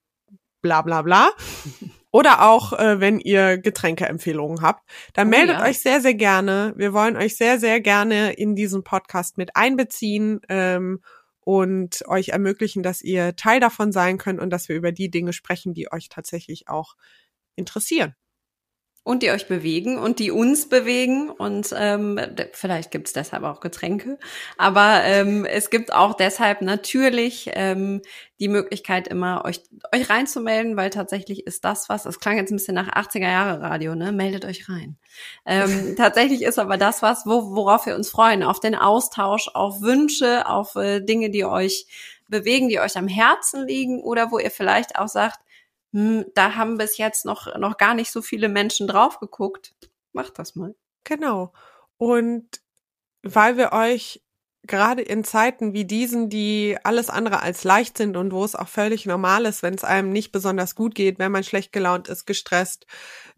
bla 0.61 0.81
bla 0.81 1.01
bla. 1.01 1.31
Oder 2.11 2.47
auch, 2.47 2.71
äh, 2.71 3.01
wenn 3.01 3.19
ihr 3.19 3.57
Getränkeempfehlungen 3.57 4.61
habt, 4.61 4.89
dann 5.13 5.27
Oh 5.27 5.31
meldet 5.31 5.57
ja. 5.57 5.65
euch 5.65 5.81
sehr, 5.81 5.99
sehr 5.99 6.13
gerne. 6.13 6.73
Wir 6.77 6.93
wollen 6.93 7.17
euch 7.17 7.35
sehr, 7.35 7.59
sehr 7.59 7.81
gerne 7.81 8.31
in 8.31 8.55
diesen 8.55 8.85
Podcast 8.85 9.37
mit 9.37 9.57
einbeziehen 9.57 10.39
ähm, 10.47 11.01
und 11.47 12.05
euch 12.09 12.27
ermöglichen, 12.27 12.83
dass 12.83 13.01
ihr 13.01 13.37
Teil 13.37 13.61
davon 13.61 13.93
sein 13.93 14.17
könnt 14.17 14.41
und 14.41 14.49
dass 14.49 14.67
wir 14.67 14.75
über 14.75 14.91
die 14.91 15.09
Dinge 15.09 15.31
sprechen, 15.31 15.73
die 15.73 15.89
euch 15.89 16.09
tatsächlich 16.09 16.67
auch 16.67 16.97
interessieren. 17.55 18.17
Und 19.07 19.23
die 19.23 19.31
euch 19.31 19.47
bewegen 19.47 19.97
und 19.97 20.19
die 20.19 20.31
uns 20.31 20.67
bewegen. 20.67 21.29
Und 21.29 21.73
ähm, 21.77 22.19
vielleicht 22.51 22.91
gibt's 22.91 23.13
deshalb 23.13 23.43
auch 23.43 23.61
Getränke. 23.61 24.19
Aber 24.57 25.01
ähm, 25.05 25.45
es 25.45 25.69
gibt 25.69 25.93
auch 25.93 26.13
deshalb 26.13 26.61
natürlich 26.61 27.49
ähm, 27.53 28.01
die 28.41 28.49
Möglichkeit, 28.49 29.07
immer 29.07 29.45
euch, 29.45 29.61
euch 29.95 30.09
reinzumelden, 30.09 30.75
weil 30.75 30.89
tatsächlich 30.89 31.47
ist 31.47 31.63
das 31.63 31.87
was, 31.87 32.05
es 32.05 32.19
klang 32.19 32.35
jetzt 32.35 32.51
ein 32.51 32.57
bisschen 32.57 32.75
nach 32.75 32.89
80er 32.89 33.29
Jahre 33.29 33.61
Radio, 33.61 33.95
ne? 33.95 34.11
Meldet 34.11 34.43
euch 34.43 34.67
rein. 34.67 34.97
Ähm, 35.45 35.95
tatsächlich 35.97 36.41
ist 36.41 36.59
aber 36.59 36.75
das 36.75 37.01
was, 37.01 37.25
wo, 37.25 37.55
worauf 37.55 37.85
wir 37.85 37.95
uns 37.95 38.09
freuen, 38.09 38.43
auf 38.43 38.59
den 38.59 38.75
Austausch, 38.75 39.47
auf 39.53 39.81
Wünsche, 39.81 40.45
auf 40.49 40.75
äh, 40.75 40.99
Dinge, 40.99 41.29
die 41.29 41.45
euch 41.45 41.87
bewegen, 42.27 42.67
die 42.67 42.81
euch 42.81 42.97
am 42.97 43.07
Herzen 43.07 43.65
liegen 43.65 44.01
oder 44.01 44.31
wo 44.31 44.37
ihr 44.37 44.51
vielleicht 44.51 44.99
auch 44.99 45.07
sagt, 45.07 45.39
hm, 45.93 46.25
da 46.35 46.55
haben 46.55 46.77
bis 46.77 46.97
jetzt 46.97 47.25
noch, 47.25 47.55
noch 47.57 47.77
gar 47.77 47.93
nicht 47.93 48.11
so 48.11 48.21
viele 48.21 48.49
Menschen 48.49 48.87
drauf 48.87 49.19
geguckt. 49.19 49.73
Macht 50.13 50.39
das 50.39 50.55
mal. 50.55 50.75
Genau. 51.03 51.53
Und 51.97 52.61
weil 53.23 53.57
wir 53.57 53.71
euch 53.73 54.21
gerade 54.67 55.01
in 55.01 55.23
Zeiten 55.23 55.73
wie 55.73 55.85
diesen, 55.85 56.29
die 56.29 56.77
alles 56.83 57.09
andere 57.09 57.41
als 57.41 57.63
leicht 57.63 57.97
sind 57.97 58.17
und 58.17 58.31
wo 58.31 58.43
es 58.43 58.55
auch 58.55 58.67
völlig 58.67 59.05
normal 59.05 59.45
ist, 59.45 59.63
wenn 59.63 59.73
es 59.73 59.83
einem 59.83 60.11
nicht 60.11 60.31
besonders 60.31 60.75
gut 60.75 60.93
geht, 60.93 61.19
wenn 61.19 61.31
man 61.31 61.43
schlecht 61.43 61.71
gelaunt 61.71 62.09
ist, 62.09 62.25
gestresst, 62.25 62.85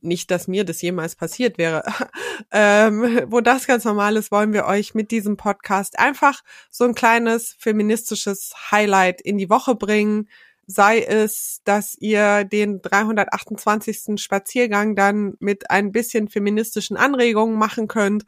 nicht, 0.01 0.31
dass 0.31 0.47
mir 0.47 0.65
das 0.65 0.81
jemals 0.81 1.15
passiert 1.15 1.57
wäre, 1.57 1.83
ähm, 2.51 3.21
wo 3.27 3.41
das 3.41 3.67
ganz 3.67 3.85
normal 3.85 4.17
ist, 4.17 4.31
wollen 4.31 4.53
wir 4.53 4.65
euch 4.65 4.95
mit 4.95 5.11
diesem 5.11 5.37
Podcast 5.37 5.99
einfach 5.99 6.41
so 6.69 6.85
ein 6.85 6.95
kleines 6.95 7.55
feministisches 7.59 8.53
Highlight 8.71 9.21
in 9.21 9.37
die 9.37 9.49
Woche 9.49 9.75
bringen. 9.75 10.29
Sei 10.71 11.01
es, 11.01 11.61
dass 11.63 11.95
ihr 11.99 12.43
den 12.43 12.79
328. 12.83 14.21
Spaziergang 14.21 14.95
dann 14.95 15.33
mit 15.39 15.71
ein 15.71 15.91
bisschen 15.91 16.27
feministischen 16.27 16.95
Anregungen 16.95 17.57
machen 17.57 17.87
könnt 17.87 18.23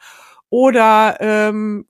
oder 0.50 1.17
ähm, 1.19 1.86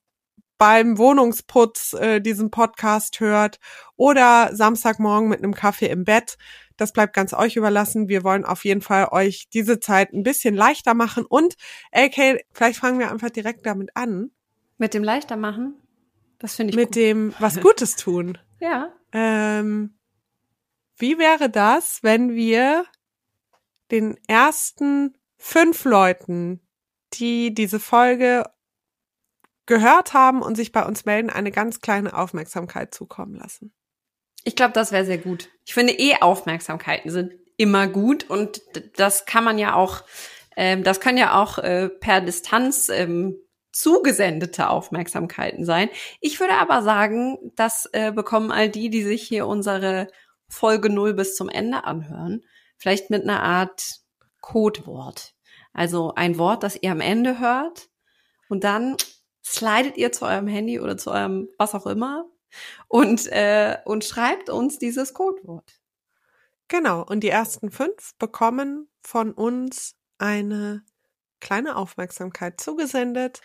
beim 0.58 0.98
Wohnungsputz 0.98 1.94
äh, 1.94 2.20
diesen 2.20 2.52
Podcast 2.52 3.22
hört 3.22 3.60
oder 3.96 4.50
Samstagmorgen 4.54 5.30
mit 5.30 5.40
einem 5.40 5.54
Kaffee 5.56 5.88
im 5.88 6.04
Bett. 6.04 6.38
Das 6.76 6.92
bleibt 6.92 7.14
ganz 7.16 7.34
euch 7.34 7.56
überlassen. 7.56 8.10
Wir 8.10 8.26
wollen 8.26 8.44
auf 8.44 8.66
jeden 8.66 8.82
Fall 8.82 9.08
euch 9.12 9.48
diese 9.54 9.80
Zeit 9.80 10.12
ein 10.12 10.24
bisschen 10.24 10.54
leichter 10.54 10.94
machen. 10.96 11.26
Und, 11.26 11.56
AK, 11.94 12.44
vielleicht 12.52 12.80
fangen 12.80 13.00
wir 13.00 13.10
einfach 13.10 13.30
direkt 13.30 13.66
damit 13.66 13.96
an. 13.96 14.32
Mit 14.78 14.94
dem 14.94 15.04
leichter 15.04 15.38
machen? 15.38 15.76
Das 16.40 16.56
finde 16.56 16.72
ich 16.72 16.76
Mit 16.76 16.88
gut. 16.90 16.96
dem 16.98 17.34
was 17.40 17.60
Gutes 17.62 17.96
tun. 17.96 18.38
ja. 18.60 18.92
Ähm, 19.14 19.94
wie 21.02 21.18
wäre 21.18 21.50
das, 21.50 22.04
wenn 22.04 22.34
wir 22.34 22.86
den 23.92 24.18
ersten 24.28 25.18
fünf 25.38 25.84
Leuten, 25.86 26.62
die 27.14 27.54
diese 27.54 27.80
Folge 27.80 28.46
gehört 29.66 30.14
haben 30.14 30.42
und 30.42 30.56
sich 30.56 30.72
bei 30.72 30.86
uns 30.86 31.06
melden, 31.06 31.30
eine 31.30 31.52
ganz 31.52 31.82
kleine 31.82 32.18
Aufmerksamkeit 32.18 32.94
zukommen 32.94 33.36
lassen. 33.36 33.74
Ich 34.44 34.56
glaube, 34.56 34.74
das 34.74 34.92
wäre 34.92 35.06
sehr 35.06 35.18
gut. 35.18 35.50
Ich 35.66 35.74
finde 35.74 35.94
eh 35.94 36.16
Aufmerksamkeiten 36.22 37.12
sind 37.12 37.34
immer 37.58 37.88
gut 37.88 38.30
und 38.30 38.62
das 38.96 39.26
kann 39.26 39.44
man 39.44 39.58
ja 39.58 39.76
auch, 39.76 40.04
ähm, 40.56 40.84
das 40.84 41.00
können 41.00 41.18
ja 41.18 41.42
auch 41.42 41.58
äh, 41.60 41.90
per 41.90 42.22
Distanz 42.22 42.90
ähm, 42.90 43.36
zugesendete 43.72 44.70
Aufmerksamkeiten 44.70 45.64
sein. 45.64 45.90
Ich 46.20 46.40
würde 46.40 46.56
aber 46.56 46.82
sagen, 46.82 47.38
das 47.56 47.88
äh, 47.94 48.12
bekommen 48.12 48.52
all 48.52 48.70
die, 48.70 48.90
die 48.90 49.04
sich 49.04 49.24
hier 49.24 49.48
unsere 49.48 50.08
Folge 50.52 50.90
null 50.90 51.14
bis 51.14 51.36
zum 51.36 51.50
Ende 51.50 51.86
anhören, 51.86 52.44
vielleicht 52.78 53.10
mit 53.10 53.24
einer 53.24 53.42
Art 53.42 54.02
Codewort. 54.42 55.34
Also 55.74 56.14
ein 56.16 56.38
Wort, 56.38 56.64
das 56.64 56.78
ihr 56.82 56.92
am 56.92 57.02
Ende 57.02 57.40
hört 57.40 57.90
und 58.50 58.64
dann 58.64 58.98
slidet 59.44 59.98
ihr 59.98 60.12
zu 60.12 60.26
eurem 60.26 60.48
Handy 60.48 60.80
oder 60.80 60.98
zu 60.98 61.12
eurem 61.12 61.48
was 61.58 61.74
auch 61.74 61.88
immer 61.88 62.26
und, 62.90 63.28
äh, 63.28 63.78
und 63.86 64.04
schreibt 64.04 64.50
uns 64.50 64.78
dieses 64.78 65.14
Codewort. 65.14 65.80
Genau, 66.68 67.04
und 67.04 67.22
die 67.22 67.30
ersten 67.30 67.72
fünf 67.72 68.16
bekommen 68.18 68.90
von 69.02 69.34
uns 69.34 69.96
eine 70.18 70.84
kleine 71.40 71.76
Aufmerksamkeit 71.76 72.60
zugesendet, 72.60 73.42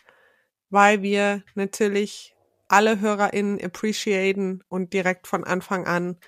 weil 0.70 1.02
wir 1.02 1.42
natürlich 1.54 2.34
alle 2.68 3.00
HörerInnen 3.00 3.62
appreciaten 3.64 4.64
und 4.68 4.92
direkt 4.92 5.26
von 5.28 5.44
Anfang 5.44 5.86
an 5.86 6.18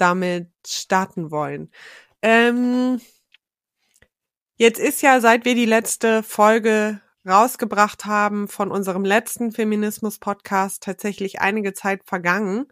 damit 0.00 0.48
starten 0.66 1.30
wollen. 1.30 1.70
Ähm, 2.22 3.00
jetzt 4.56 4.78
ist 4.78 5.02
ja, 5.02 5.20
seit 5.20 5.44
wir 5.44 5.54
die 5.54 5.66
letzte 5.66 6.22
Folge 6.22 7.00
rausgebracht 7.26 8.06
haben 8.06 8.48
von 8.48 8.70
unserem 8.70 9.04
letzten 9.04 9.52
Feminismus-Podcast 9.52 10.82
tatsächlich 10.82 11.40
einige 11.40 11.74
Zeit 11.74 12.02
vergangen. 12.04 12.66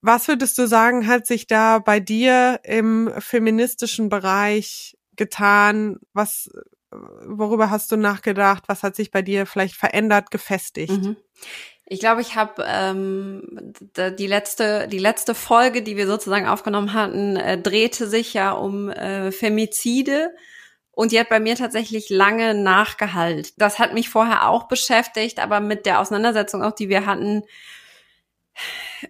Was 0.00 0.28
würdest 0.28 0.56
du 0.58 0.66
sagen, 0.66 1.06
hat 1.06 1.26
sich 1.26 1.46
da 1.46 1.78
bei 1.80 2.00
dir 2.00 2.60
im 2.62 3.12
feministischen 3.18 4.08
Bereich 4.08 4.96
getan? 5.16 5.98
Was, 6.12 6.48
worüber 6.90 7.70
hast 7.70 7.90
du 7.92 7.96
nachgedacht? 7.96 8.64
Was 8.68 8.82
hat 8.82 8.94
sich 8.94 9.10
bei 9.10 9.22
dir 9.22 9.44
vielleicht 9.44 9.74
verändert, 9.74 10.30
gefestigt? 10.30 11.02
Mhm. 11.02 11.16
Ich 11.90 12.00
glaube, 12.00 12.20
ich 12.20 12.36
habe 12.36 12.64
ähm, 12.66 13.72
die 13.96 14.26
letzte 14.26 14.88
die 14.88 14.98
letzte 14.98 15.34
Folge, 15.34 15.82
die 15.82 15.96
wir 15.96 16.06
sozusagen 16.06 16.46
aufgenommen 16.46 16.92
hatten, 16.92 17.36
äh, 17.36 17.56
drehte 17.56 18.06
sich 18.06 18.34
ja 18.34 18.52
um 18.52 18.90
äh, 18.90 19.32
Femizide 19.32 20.34
und 20.90 21.12
die 21.12 21.18
hat 21.18 21.30
bei 21.30 21.40
mir 21.40 21.56
tatsächlich 21.56 22.10
lange 22.10 22.52
nachgehalt. 22.54 23.54
Das 23.56 23.78
hat 23.78 23.94
mich 23.94 24.10
vorher 24.10 24.48
auch 24.50 24.68
beschäftigt, 24.68 25.38
aber 25.38 25.60
mit 25.60 25.86
der 25.86 26.00
Auseinandersetzung 26.00 26.62
auch, 26.62 26.72
die 26.72 26.90
wir 26.90 27.06
hatten, 27.06 27.44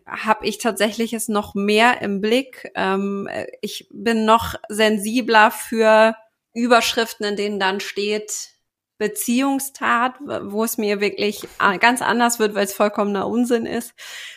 habe 0.07 0.47
ich 0.47 0.59
tatsächlich 0.59 1.13
es 1.15 1.29
noch 1.29 1.57
mehr 1.57 2.01
im 2.01 2.21
Blick. 2.21 2.71
Ähm, 2.77 3.29
ich 3.61 3.89
bin 3.91 4.25
noch 4.25 4.55
sensibler 4.69 5.51
für 5.51 6.15
Überschriften, 6.55 7.27
in 7.27 7.37
denen 7.37 7.59
dann 7.59 7.81
steht 7.81 8.51
Beziehungstat, 8.99 10.15
wo 10.21 10.65
es 10.65 10.77
mir 10.77 11.01
wirklich 11.01 11.47
ganz 11.81 12.03
anders 12.03 12.39
wird, 12.39 12.55
weil 12.55 12.65
es 12.65 12.75
vollkommener 12.75 13.29
Unsinn 13.29 13.65
ist. 13.65 13.95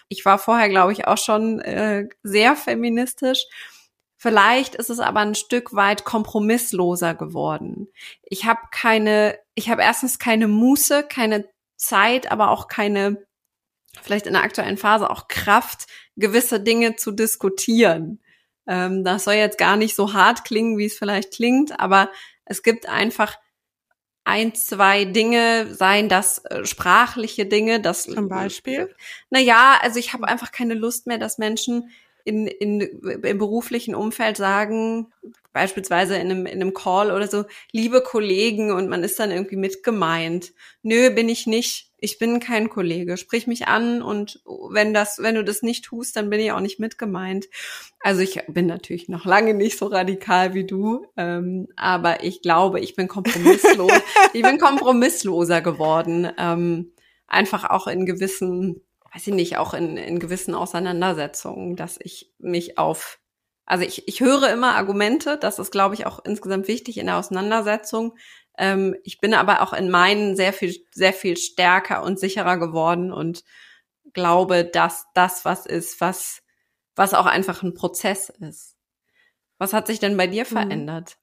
Ich 0.07 0.23
war 0.23 0.37
vorher, 0.37 0.69
glaube 0.69 0.93
ich, 0.93 1.07
auch 1.07 1.17
schon 1.17 1.59
äh, 1.59 2.07
sehr 2.23 2.55
feministisch 2.55 3.45
Vielleicht 4.21 4.75
ist 4.75 4.91
es 4.91 4.99
aber 4.99 5.21
ein 5.21 5.33
Stück 5.33 5.73
weit 5.73 6.05
kompromissloser 6.05 7.15
geworden. 7.15 7.87
Ich 8.21 8.45
habe 8.45 8.59
keine, 8.69 9.35
ich 9.55 9.71
habe 9.71 9.81
erstens 9.81 10.19
keine 10.19 10.47
Muße, 10.47 11.07
keine 11.09 11.49
Zeit, 11.75 12.31
aber 12.31 12.51
auch 12.51 12.67
keine, 12.67 13.25
vielleicht 14.03 14.27
in 14.27 14.33
der 14.33 14.43
aktuellen 14.43 14.77
Phase 14.77 15.09
auch 15.09 15.27
Kraft, 15.27 15.87
gewisse 16.17 16.59
Dinge 16.59 16.97
zu 16.97 17.13
diskutieren. 17.13 18.21
Ähm, 18.67 19.03
das 19.03 19.23
soll 19.23 19.33
jetzt 19.33 19.57
gar 19.57 19.75
nicht 19.75 19.95
so 19.95 20.13
hart 20.13 20.45
klingen, 20.45 20.77
wie 20.77 20.85
es 20.85 20.99
vielleicht 20.99 21.33
klingt, 21.33 21.79
aber 21.79 22.11
es 22.45 22.61
gibt 22.61 22.87
einfach 22.87 23.39
ein, 24.23 24.53
zwei 24.53 25.05
Dinge, 25.05 25.73
seien 25.73 26.09
das 26.09 26.39
äh, 26.45 26.65
sprachliche 26.65 27.45
Dinge, 27.45 27.79
das 27.81 28.03
zum 28.03 28.27
Beispiel. 28.29 28.93
Naja, 29.29 29.79
also 29.81 29.99
ich 29.99 30.13
habe 30.13 30.27
einfach 30.27 30.51
keine 30.51 30.73
Lust 30.75 31.07
mehr, 31.07 31.17
dass 31.17 31.37
Menschen 31.37 31.89
in, 32.23 32.47
in, 32.47 32.81
im 32.81 33.37
beruflichen 33.37 33.95
Umfeld 33.95 34.37
sagen, 34.37 35.11
beispielsweise 35.53 36.15
in 36.15 36.31
einem, 36.31 36.45
in 36.45 36.61
einem 36.61 36.73
Call 36.73 37.11
oder 37.11 37.27
so, 37.27 37.45
liebe 37.71 38.01
Kollegen 38.01 38.71
und 38.71 38.89
man 38.89 39.03
ist 39.03 39.19
dann 39.19 39.31
irgendwie 39.31 39.55
mitgemeint. 39.55 40.53
Nö, 40.83 41.09
bin 41.09 41.29
ich 41.29 41.47
nicht. 41.47 41.90
Ich 42.01 42.19
bin 42.19 42.41
kein 42.41 42.69
Kollege. 42.69 43.15
Sprich 43.15 43.47
mich 43.47 43.67
an 43.67 44.01
und 44.01 44.41
wenn 44.69 44.93
das, 44.93 45.19
wenn 45.19 45.35
du 45.35 45.43
das 45.43 45.61
nicht 45.61 45.85
tust, 45.85 46.17
dann 46.17 46.29
bin 46.29 46.41
ich 46.41 46.51
auch 46.51 46.59
nicht 46.59 46.79
mitgemeint. 46.79 47.45
Also 48.01 48.19
ich 48.19 48.41
bin 48.49 48.65
natürlich 48.65 49.07
noch 49.07 49.23
lange 49.23 49.53
nicht 49.53 49.77
so 49.77 49.85
radikal 49.85 50.53
wie 50.53 50.65
du, 50.65 51.05
ähm, 51.15 51.67
aber 51.77 52.23
ich 52.23 52.41
glaube, 52.41 52.81
ich 52.81 52.95
bin 52.95 53.07
kompromisslos. 53.07 53.91
ich 54.33 54.41
bin 54.41 54.57
kompromissloser 54.57 55.61
geworden. 55.61 56.29
Ähm, 56.37 56.91
einfach 57.27 57.69
auch 57.69 57.87
in 57.87 58.05
gewissen 58.05 58.81
weiß 59.13 59.27
ich 59.27 59.33
nicht, 59.33 59.57
auch 59.57 59.73
in, 59.73 59.97
in 59.97 60.19
gewissen 60.19 60.55
Auseinandersetzungen, 60.55 61.75
dass 61.75 61.97
ich 61.99 62.33
mich 62.39 62.77
auf, 62.77 63.19
also 63.65 63.83
ich, 63.83 64.07
ich 64.07 64.21
höre 64.21 64.49
immer 64.51 64.75
Argumente, 64.75 65.37
das 65.37 65.59
ist, 65.59 65.71
glaube 65.71 65.95
ich, 65.95 66.05
auch 66.05 66.23
insgesamt 66.23 66.67
wichtig 66.67 66.97
in 66.97 67.07
der 67.07 67.17
Auseinandersetzung. 67.17 68.17
Ähm, 68.57 68.95
ich 69.03 69.19
bin 69.19 69.33
aber 69.33 69.61
auch 69.61 69.73
in 69.73 69.89
meinen 69.89 70.35
sehr 70.35 70.53
viel, 70.53 70.75
sehr 70.91 71.13
viel 71.13 71.37
stärker 71.37 72.03
und 72.03 72.19
sicherer 72.19 72.57
geworden 72.57 73.11
und 73.11 73.43
glaube, 74.13 74.65
dass 74.65 75.05
das 75.13 75.45
was 75.45 75.65
ist, 75.65 76.01
was, 76.01 76.41
was 76.95 77.13
auch 77.13 77.25
einfach 77.25 77.63
ein 77.63 77.73
Prozess 77.73 78.29
ist. 78.29 78.75
Was 79.57 79.73
hat 79.73 79.87
sich 79.87 79.99
denn 79.99 80.17
bei 80.17 80.27
dir 80.27 80.43
mhm. 80.43 80.47
verändert? 80.47 81.17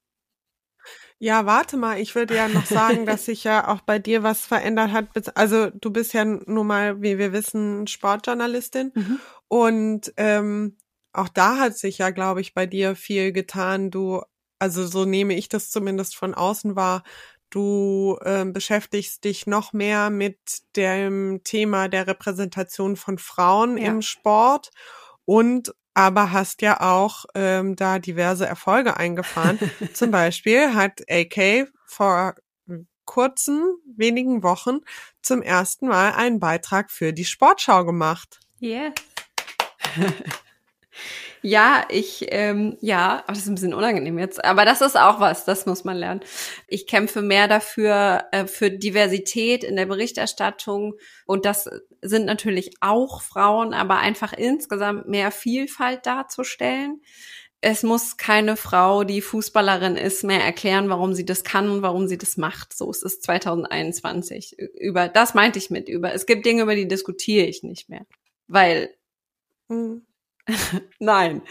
Ja, 1.20 1.46
warte 1.46 1.76
mal, 1.76 1.98
ich 2.00 2.14
würde 2.14 2.36
ja 2.36 2.48
noch 2.48 2.66
sagen, 2.66 3.04
dass 3.06 3.24
sich 3.24 3.44
ja 3.44 3.66
auch 3.68 3.80
bei 3.80 3.98
dir 3.98 4.22
was 4.22 4.46
verändert 4.46 4.92
hat. 4.92 5.36
Also 5.36 5.70
du 5.70 5.90
bist 5.90 6.14
ja 6.14 6.24
nun 6.24 6.66
mal, 6.66 7.02
wie 7.02 7.18
wir 7.18 7.32
wissen, 7.32 7.86
Sportjournalistin. 7.86 8.92
Mhm. 8.94 9.20
Und 9.48 10.12
ähm, 10.16 10.76
auch 11.12 11.28
da 11.28 11.58
hat 11.58 11.76
sich 11.76 11.98
ja, 11.98 12.10
glaube 12.10 12.40
ich, 12.40 12.54
bei 12.54 12.66
dir 12.66 12.94
viel 12.94 13.32
getan. 13.32 13.90
Du, 13.90 14.22
also 14.58 14.86
so 14.86 15.04
nehme 15.04 15.34
ich 15.34 15.48
das 15.48 15.70
zumindest 15.70 16.16
von 16.16 16.34
außen 16.34 16.76
wahr. 16.76 17.02
Du 17.50 18.18
ähm, 18.24 18.52
beschäftigst 18.52 19.24
dich 19.24 19.46
noch 19.46 19.72
mehr 19.72 20.10
mit 20.10 20.38
dem 20.76 21.40
Thema 21.44 21.88
der 21.88 22.06
Repräsentation 22.06 22.96
von 22.96 23.18
Frauen 23.18 23.78
ja. 23.78 23.86
im 23.86 24.02
Sport 24.02 24.70
und 25.24 25.72
aber 25.94 26.30
hast 26.30 26.62
ja 26.62 26.80
auch 26.80 27.24
ähm, 27.34 27.74
da 27.74 27.98
diverse 27.98 28.46
Erfolge 28.46 28.96
eingefahren. 28.96 29.58
Zum 29.94 30.10
Beispiel 30.10 30.74
hat 30.74 31.00
AK 31.10 31.68
vor 31.86 32.34
kurzen, 33.08 33.62
wenigen 33.96 34.42
Wochen 34.42 34.80
zum 35.22 35.40
ersten 35.40 35.88
Mal 35.88 36.12
einen 36.12 36.40
Beitrag 36.40 36.90
für 36.90 37.14
die 37.14 37.24
Sportschau 37.24 37.86
gemacht. 37.86 38.38
Yeah. 38.60 38.92
Ja, 41.42 41.84
ich, 41.88 42.26
ähm, 42.30 42.76
ja, 42.80 43.22
aber 43.24 43.32
das 43.32 43.38
ist 43.38 43.48
ein 43.48 43.54
bisschen 43.54 43.74
unangenehm 43.74 44.18
jetzt. 44.18 44.44
Aber 44.44 44.64
das 44.64 44.80
ist 44.80 44.96
auch 44.96 45.20
was, 45.20 45.44
das 45.44 45.66
muss 45.66 45.84
man 45.84 45.96
lernen. 45.96 46.20
Ich 46.66 46.86
kämpfe 46.86 47.22
mehr 47.22 47.48
dafür, 47.48 48.24
äh, 48.32 48.46
für 48.46 48.70
Diversität 48.70 49.64
in 49.64 49.76
der 49.76 49.86
Berichterstattung. 49.86 50.94
Und 51.26 51.44
das 51.44 51.68
sind 52.02 52.26
natürlich 52.26 52.72
auch 52.80 53.22
Frauen, 53.22 53.74
aber 53.74 53.98
einfach 53.98 54.32
insgesamt 54.32 55.08
mehr 55.08 55.30
Vielfalt 55.30 56.06
darzustellen. 56.06 57.00
Es 57.60 57.82
muss 57.82 58.16
keine 58.16 58.56
Frau, 58.56 59.02
die 59.02 59.20
Fußballerin 59.20 59.96
ist, 59.96 60.22
mehr 60.22 60.44
erklären, 60.44 60.88
warum 60.88 61.14
sie 61.14 61.24
das 61.24 61.42
kann 61.42 61.68
und 61.68 61.82
warum 61.82 62.06
sie 62.06 62.18
das 62.18 62.36
macht. 62.36 62.76
So 62.76 62.88
es 62.90 63.02
ist 63.02 63.24
2021. 63.24 64.56
Über 64.58 65.08
das 65.08 65.34
meinte 65.34 65.58
ich 65.58 65.68
mit 65.70 65.88
über. 65.88 66.12
Es 66.12 66.26
gibt 66.26 66.46
Dinge, 66.46 66.62
über 66.62 66.76
die 66.76 66.86
diskutiere 66.86 67.46
ich 67.46 67.64
nicht 67.64 67.88
mehr, 67.88 68.06
weil 68.46 68.94
mhm. 69.68 70.07
Nein. 70.98 71.42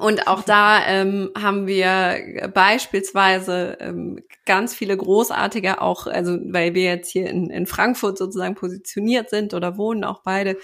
Und 0.00 0.28
auch 0.28 0.42
da 0.42 0.82
ähm, 0.86 1.30
haben 1.36 1.66
wir 1.66 2.50
beispielsweise 2.54 3.76
ähm, 3.80 4.24
ganz 4.46 4.74
viele 4.74 4.96
großartige 4.96 5.82
auch, 5.82 6.06
also 6.06 6.38
weil 6.42 6.72
wir 6.72 6.84
jetzt 6.84 7.10
hier 7.10 7.28
in, 7.28 7.50
in 7.50 7.66
Frankfurt 7.66 8.16
sozusagen 8.16 8.54
positioniert 8.54 9.28
sind 9.28 9.52
oder 9.52 9.76
wohnen 9.76 10.04
auch 10.04 10.22
beide. 10.22 10.56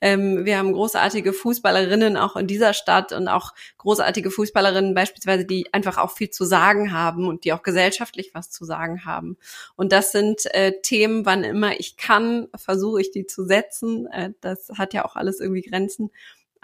Ähm, 0.00 0.44
wir 0.44 0.58
haben 0.58 0.72
großartige 0.72 1.32
Fußballerinnen 1.32 2.16
auch 2.16 2.36
in 2.36 2.46
dieser 2.46 2.72
Stadt 2.72 3.12
und 3.12 3.26
auch 3.26 3.52
großartige 3.78 4.30
Fußballerinnen 4.30 4.94
beispielsweise, 4.94 5.44
die 5.44 5.74
einfach 5.74 5.98
auch 5.98 6.12
viel 6.12 6.30
zu 6.30 6.44
sagen 6.44 6.92
haben 6.92 7.26
und 7.26 7.42
die 7.42 7.52
auch 7.52 7.64
gesellschaftlich 7.64 8.30
was 8.32 8.50
zu 8.50 8.64
sagen 8.64 9.04
haben. 9.04 9.38
Und 9.74 9.90
das 9.90 10.12
sind 10.12 10.46
äh, 10.54 10.72
Themen, 10.82 11.26
wann 11.26 11.42
immer 11.42 11.80
ich 11.80 11.96
kann, 11.96 12.46
versuche 12.54 13.00
ich 13.00 13.10
die 13.10 13.26
zu 13.26 13.44
setzen. 13.44 14.06
Äh, 14.06 14.34
das 14.40 14.68
hat 14.78 14.94
ja 14.94 15.04
auch 15.04 15.16
alles 15.16 15.40
irgendwie 15.40 15.62
Grenzen 15.62 16.12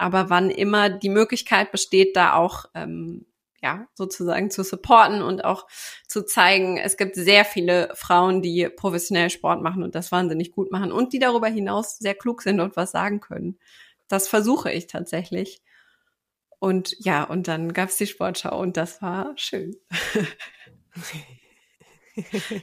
aber 0.00 0.30
wann 0.30 0.50
immer 0.50 0.88
die 0.88 1.10
Möglichkeit 1.10 1.72
besteht, 1.72 2.16
da 2.16 2.34
auch 2.34 2.64
ähm, 2.74 3.26
ja 3.62 3.86
sozusagen 3.94 4.50
zu 4.50 4.64
supporten 4.64 5.20
und 5.20 5.44
auch 5.44 5.66
zu 6.08 6.24
zeigen, 6.24 6.78
es 6.78 6.96
gibt 6.96 7.16
sehr 7.16 7.44
viele 7.44 7.90
Frauen, 7.94 8.40
die 8.40 8.68
professionell 8.68 9.28
Sport 9.28 9.62
machen 9.62 9.82
und 9.82 9.94
das 9.94 10.10
wahnsinnig 10.10 10.52
gut 10.52 10.72
machen 10.72 10.90
und 10.90 11.12
die 11.12 11.18
darüber 11.18 11.48
hinaus 11.48 11.98
sehr 11.98 12.14
klug 12.14 12.40
sind 12.40 12.60
und 12.60 12.76
was 12.76 12.92
sagen 12.92 13.20
können. 13.20 13.58
Das 14.08 14.26
versuche 14.26 14.72
ich 14.72 14.86
tatsächlich. 14.86 15.60
Und 16.58 16.96
ja, 16.98 17.24
und 17.24 17.48
dann 17.48 17.72
gab's 17.72 17.96
die 17.96 18.06
Sportschau 18.06 18.58
und 18.58 18.76
das 18.76 19.02
war 19.02 19.32
schön. 19.36 19.76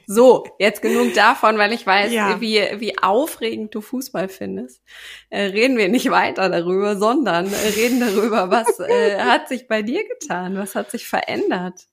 So, 0.05 0.45
jetzt 0.59 0.81
genug 0.81 1.13
davon, 1.13 1.57
weil 1.57 1.73
ich 1.73 1.85
weiß, 1.85 2.11
ja. 2.11 2.39
wie, 2.41 2.61
wie 2.79 2.97
aufregend 2.97 3.73
du 3.73 3.81
Fußball 3.81 4.29
findest. 4.29 4.81
Äh, 5.29 5.43
reden 5.43 5.77
wir 5.77 5.89
nicht 5.89 6.09
weiter 6.09 6.49
darüber, 6.49 6.97
sondern 6.97 7.47
reden 7.47 7.99
darüber, 7.99 8.49
was 8.51 8.79
äh, 8.79 9.19
hat 9.19 9.47
sich 9.47 9.67
bei 9.67 9.81
dir 9.81 10.03
getan? 10.07 10.57
Was 10.57 10.75
hat 10.75 10.91
sich 10.91 11.07
verändert? 11.07 11.87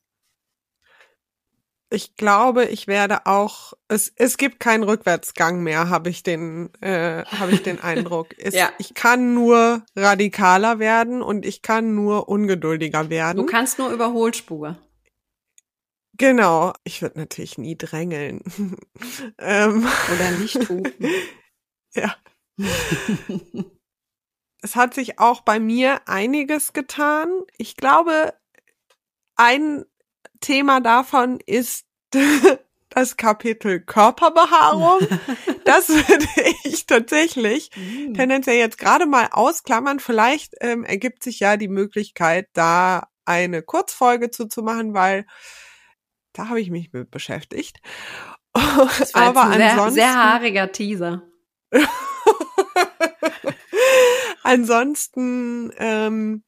Ich 1.90 2.16
glaube, 2.16 2.64
ich 2.64 2.88
werde 2.88 3.26
auch, 3.26 3.72
es, 3.86 4.12
es 4.16 4.36
gibt 4.36 4.58
keinen 4.58 4.82
Rückwärtsgang 4.82 5.62
mehr, 5.62 5.90
habe 5.90 6.10
ich 6.10 6.24
den, 6.24 6.70
äh, 6.80 7.24
habe 7.24 7.52
ich 7.52 7.62
den 7.62 7.80
Eindruck. 7.80 8.28
Es, 8.38 8.54
ja. 8.54 8.70
Ich 8.78 8.94
kann 8.94 9.32
nur 9.32 9.82
radikaler 9.94 10.78
werden 10.80 11.22
und 11.22 11.46
ich 11.46 11.62
kann 11.62 11.94
nur 11.94 12.28
ungeduldiger 12.28 13.10
werden. 13.10 13.38
Du 13.38 13.46
kannst 13.46 13.78
nur 13.78 13.90
Überholspur. 13.90 14.76
Genau, 16.16 16.72
ich 16.84 17.02
würde 17.02 17.18
natürlich 17.18 17.58
nie 17.58 17.76
drängeln. 17.76 18.40
ähm, 19.38 19.88
Oder 20.12 20.30
nicht 20.38 20.68
hupen. 20.68 21.10
ja. 21.94 22.14
es 24.62 24.76
hat 24.76 24.94
sich 24.94 25.18
auch 25.18 25.40
bei 25.40 25.58
mir 25.58 26.00
einiges 26.06 26.72
getan. 26.72 27.28
Ich 27.58 27.76
glaube, 27.76 28.34
ein 29.36 29.84
Thema 30.40 30.80
davon 30.80 31.40
ist 31.44 31.86
das 32.90 33.16
Kapitel 33.16 33.80
Körperbehaarung. 33.80 35.00
Das 35.64 35.88
würde 35.88 36.26
ich 36.62 36.86
tatsächlich 36.86 37.70
mm. 37.74 38.14
tendenziell 38.14 38.58
jetzt 38.58 38.78
gerade 38.78 39.06
mal 39.06 39.28
ausklammern. 39.32 39.98
Vielleicht 39.98 40.54
ähm, 40.60 40.84
ergibt 40.84 41.24
sich 41.24 41.40
ja 41.40 41.56
die 41.56 41.68
Möglichkeit, 41.68 42.48
da 42.52 43.08
eine 43.24 43.62
Kurzfolge 43.62 44.30
zuzumachen, 44.30 44.94
weil 44.94 45.26
da 46.34 46.48
habe 46.48 46.60
ich 46.60 46.70
mich 46.70 46.92
mit 46.92 47.10
beschäftigt. 47.10 47.80
Das 48.52 49.14
war 49.14 49.22
Aber 49.22 49.44
ein 49.44 49.62
ansonsten, 49.62 49.94
sehr, 49.94 50.04
sehr 50.10 50.14
haariger 50.14 50.70
Teaser. 50.70 51.22
ansonsten 54.44 55.72
ähm, 55.78 56.44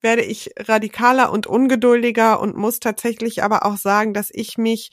werde 0.00 0.22
ich 0.22 0.50
radikaler 0.58 1.30
und 1.30 1.46
ungeduldiger 1.46 2.40
und 2.40 2.56
muss 2.56 2.80
tatsächlich 2.80 3.42
aber 3.42 3.66
auch 3.66 3.76
sagen, 3.76 4.14
dass 4.14 4.30
ich 4.32 4.56
mich 4.56 4.90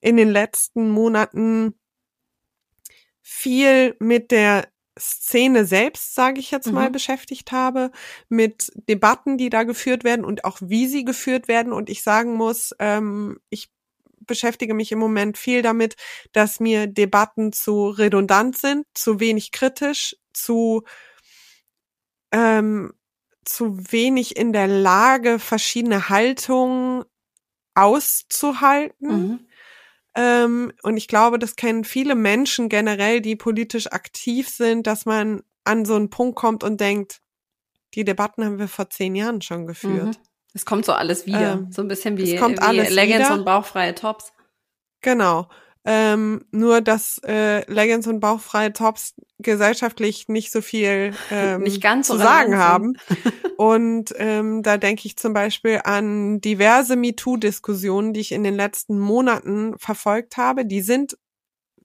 in 0.00 0.16
den 0.16 0.28
letzten 0.28 0.90
Monaten 0.90 1.74
viel 3.20 3.96
mit 3.98 4.30
der 4.30 4.68
Szene 4.98 5.64
selbst, 5.64 6.14
sage 6.14 6.40
ich 6.40 6.50
jetzt 6.50 6.68
mhm. 6.68 6.74
mal, 6.74 6.90
beschäftigt 6.90 7.52
habe, 7.52 7.90
mit 8.28 8.72
Debatten, 8.88 9.38
die 9.38 9.50
da 9.50 9.64
geführt 9.64 10.04
werden 10.04 10.24
und 10.24 10.44
auch 10.44 10.58
wie 10.60 10.86
sie 10.86 11.04
geführt 11.04 11.48
werden. 11.48 11.72
Und 11.72 11.88
ich 11.88 12.02
sagen 12.02 12.34
muss, 12.34 12.74
ähm, 12.78 13.40
ich 13.50 13.70
beschäftige 14.20 14.74
mich 14.74 14.92
im 14.92 14.98
Moment 14.98 15.38
viel 15.38 15.62
damit, 15.62 15.96
dass 16.32 16.60
mir 16.60 16.86
Debatten 16.86 17.52
zu 17.52 17.88
redundant 17.88 18.56
sind, 18.56 18.86
zu 18.94 19.20
wenig 19.20 19.52
kritisch, 19.52 20.16
zu 20.32 20.84
ähm, 22.30 22.92
zu 23.44 23.78
wenig 23.90 24.36
in 24.36 24.52
der 24.52 24.68
Lage, 24.68 25.38
verschiedene 25.38 26.10
Haltungen 26.10 27.04
auszuhalten. 27.74 29.28
Mhm. 29.28 29.47
Ähm, 30.20 30.72
und 30.82 30.96
ich 30.96 31.06
glaube, 31.06 31.38
das 31.38 31.54
kennen 31.54 31.84
viele 31.84 32.16
Menschen 32.16 32.68
generell, 32.68 33.20
die 33.20 33.36
politisch 33.36 33.92
aktiv 33.92 34.48
sind, 34.48 34.88
dass 34.88 35.06
man 35.06 35.44
an 35.62 35.84
so 35.84 35.94
einen 35.94 36.10
Punkt 36.10 36.34
kommt 36.34 36.64
und 36.64 36.80
denkt, 36.80 37.20
die 37.94 38.04
Debatten 38.04 38.44
haben 38.44 38.58
wir 38.58 38.66
vor 38.66 38.90
zehn 38.90 39.14
Jahren 39.14 39.42
schon 39.42 39.68
geführt. 39.68 40.06
Mhm. 40.06 40.22
Es 40.54 40.64
kommt 40.64 40.86
so 40.86 40.92
alles 40.92 41.26
wieder. 41.26 41.52
Ähm, 41.52 41.70
so 41.70 41.82
ein 41.82 41.88
bisschen 41.88 42.16
wie, 42.16 42.32
wie 42.32 42.94
Leggings 42.94 43.26
wieder. 43.26 43.34
und 43.34 43.44
bauchfreie 43.44 43.94
Tops. 43.94 44.32
Genau. 45.02 45.48
Ähm, 45.90 46.44
nur, 46.50 46.82
dass 46.82 47.18
äh, 47.24 47.64
Leggings 47.72 48.06
und 48.06 48.20
bauchfreie 48.20 48.74
Tops 48.74 49.14
gesellschaftlich 49.38 50.28
nicht 50.28 50.52
so 50.52 50.60
viel 50.60 51.14
ähm, 51.30 51.62
nicht 51.62 51.82
ganz 51.82 52.08
zu 52.08 52.18
sagen 52.18 52.58
haben. 52.58 52.98
und 53.56 54.12
ähm, 54.18 54.62
da 54.62 54.76
denke 54.76 55.06
ich 55.06 55.16
zum 55.16 55.32
Beispiel 55.32 55.80
an 55.84 56.42
diverse 56.42 56.94
MeToo-Diskussionen, 56.94 58.12
die 58.12 58.20
ich 58.20 58.32
in 58.32 58.44
den 58.44 58.54
letzten 58.54 58.98
Monaten 58.98 59.78
verfolgt 59.78 60.36
habe. 60.36 60.66
Die 60.66 60.82
sind 60.82 61.16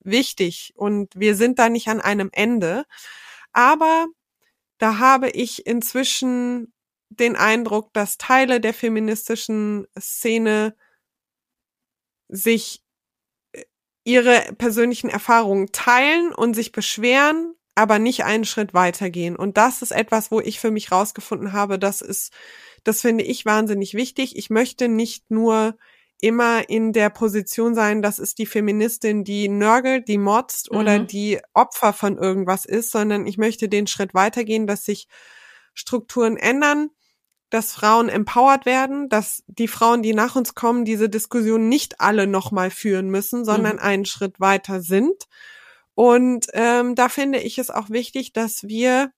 wichtig 0.03 0.73
und 0.75 1.13
wir 1.15 1.37
sind 1.37 1.57
da 1.57 1.69
nicht 1.69 1.87
an 1.87 2.01
einem 2.01 2.27
Ende. 2.33 2.83
Aber 3.53 4.07
da 4.79 4.97
habe 4.97 5.29
ich 5.29 5.65
inzwischen 5.65 6.73
den 7.07 7.37
Eindruck, 7.37 7.93
dass 7.93 8.17
Teile 8.17 8.59
der 8.59 8.73
feministischen 8.73 9.87
Szene 9.97 10.75
sich 12.27 12.82
ihre 14.03 14.53
persönlichen 14.57 15.09
Erfahrungen 15.09 15.71
teilen 15.71 16.33
und 16.33 16.55
sich 16.55 16.71
beschweren, 16.71 17.55
aber 17.75 17.99
nicht 17.99 18.23
einen 18.23 18.45
Schritt 18.45 18.73
weitergehen. 18.73 19.35
Und 19.35 19.57
das 19.57 19.81
ist 19.81 19.91
etwas, 19.91 20.31
wo 20.31 20.39
ich 20.39 20.59
für 20.59 20.71
mich 20.71 20.91
rausgefunden 20.91 21.53
habe, 21.53 21.79
das 21.79 22.01
ist, 22.01 22.33
das 22.83 23.01
finde 23.01 23.23
ich 23.23 23.45
wahnsinnig 23.45 23.93
wichtig. 23.93 24.37
Ich 24.37 24.49
möchte 24.49 24.87
nicht 24.87 25.31
nur 25.31 25.77
immer 26.21 26.69
in 26.69 26.93
der 26.93 27.09
Position 27.09 27.75
sein, 27.75 28.01
das 28.01 28.17
ist 28.19 28.37
die 28.37 28.45
Feministin, 28.45 29.23
die 29.23 29.49
nörgelt, 29.49 30.07
die 30.07 30.17
motzt 30.17 30.71
mhm. 30.71 30.77
oder 30.77 30.99
die 30.99 31.39
Opfer 31.53 31.91
von 31.91 32.17
irgendwas 32.17 32.65
ist, 32.65 32.91
sondern 32.91 33.27
ich 33.27 33.37
möchte 33.37 33.67
den 33.67 33.87
Schritt 33.87 34.13
weitergehen, 34.13 34.67
dass 34.67 34.85
sich 34.85 35.07
Strukturen 35.73 36.37
ändern, 36.37 36.91
dass 37.53 37.73
Frauen 37.73 38.09
empowered 38.09 38.65
werden, 38.65 39.09
dass 39.09 39.43
die 39.45 39.67
Frauen, 39.67 40.01
die 40.01 40.15
nach 40.15 40.35
uns 40.35 40.55
kommen, 40.55 40.85
diese 40.85 41.07
Diskussion 41.07 41.69
nicht 41.69 42.01
alle 42.01 42.25
nochmal 42.25 42.71
führen 42.71 43.09
müssen, 43.09 43.45
sondern 43.45 43.75
mhm. 43.75 43.81
einen 43.83 44.05
Schritt 44.05 44.39
weiter 44.39 44.81
sind. 44.81 45.27
Und 45.93 46.47
ähm, 46.53 46.95
da 46.95 47.09
finde 47.09 47.37
ich 47.39 47.59
es 47.59 47.69
auch 47.69 47.91
wichtig, 47.91 48.33
dass 48.33 48.63
wir 48.63 49.11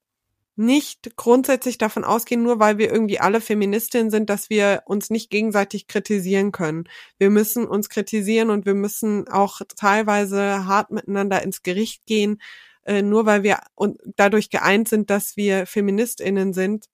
nicht 0.57 1.15
grundsätzlich 1.15 1.77
davon 1.77 2.03
ausgehen, 2.03 2.43
nur 2.43 2.59
weil 2.59 2.77
wir 2.77 2.91
irgendwie 2.91 3.19
alle 3.19 3.39
Feministinnen 3.39 4.09
sind, 4.09 4.29
dass 4.29 4.49
wir 4.49 4.83
uns 4.85 5.09
nicht 5.09 5.29
gegenseitig 5.29 5.87
kritisieren 5.87 6.51
können. 6.51 6.89
Wir 7.17 7.29
müssen 7.29 7.65
uns 7.65 7.87
kritisieren 7.87 8.49
und 8.49 8.65
wir 8.65 8.73
müssen 8.73 9.29
auch 9.29 9.61
teilweise 9.77 10.65
hart 10.65 10.91
miteinander 10.91 11.41
ins 11.41 11.63
Gericht 11.63 12.05
gehen, 12.05 12.41
äh, 12.83 13.01
nur 13.01 13.25
weil 13.25 13.43
wir 13.43 13.59
und 13.75 14.01
dadurch 14.17 14.49
geeint 14.49 14.89
sind, 14.89 15.09
dass 15.09 15.37
wir 15.37 15.65
Feministinnen 15.65 16.53
sind, 16.53 16.87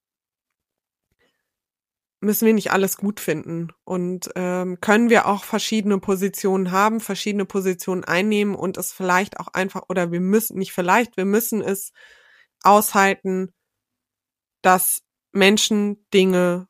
müssen 2.21 2.45
wir 2.45 2.53
nicht 2.53 2.71
alles 2.71 2.97
gut 2.97 3.19
finden 3.19 3.73
und 3.83 4.29
ähm, 4.35 4.79
können 4.79 5.09
wir 5.09 5.25
auch 5.25 5.43
verschiedene 5.43 5.97
Positionen 5.97 6.71
haben, 6.71 6.99
verschiedene 6.99 7.45
Positionen 7.45 8.03
einnehmen 8.03 8.55
und 8.55 8.77
es 8.77 8.93
vielleicht 8.93 9.39
auch 9.39 9.47
einfach 9.49 9.83
oder 9.89 10.11
wir 10.11 10.21
müssen 10.21 10.59
nicht 10.59 10.71
vielleicht, 10.71 11.17
wir 11.17 11.25
müssen 11.25 11.61
es 11.61 11.91
aushalten, 12.63 13.51
dass 14.61 15.01
Menschen 15.31 16.05
Dinge 16.13 16.67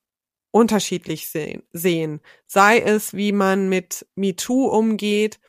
unterschiedlich 0.51 1.27
sehen, 1.27 1.63
sehen. 1.71 2.21
Sei 2.47 2.79
es, 2.79 3.13
wie 3.13 3.33
man 3.33 3.67
mit 3.67 4.05
MeToo 4.15 4.67
umgeht, 4.67 5.39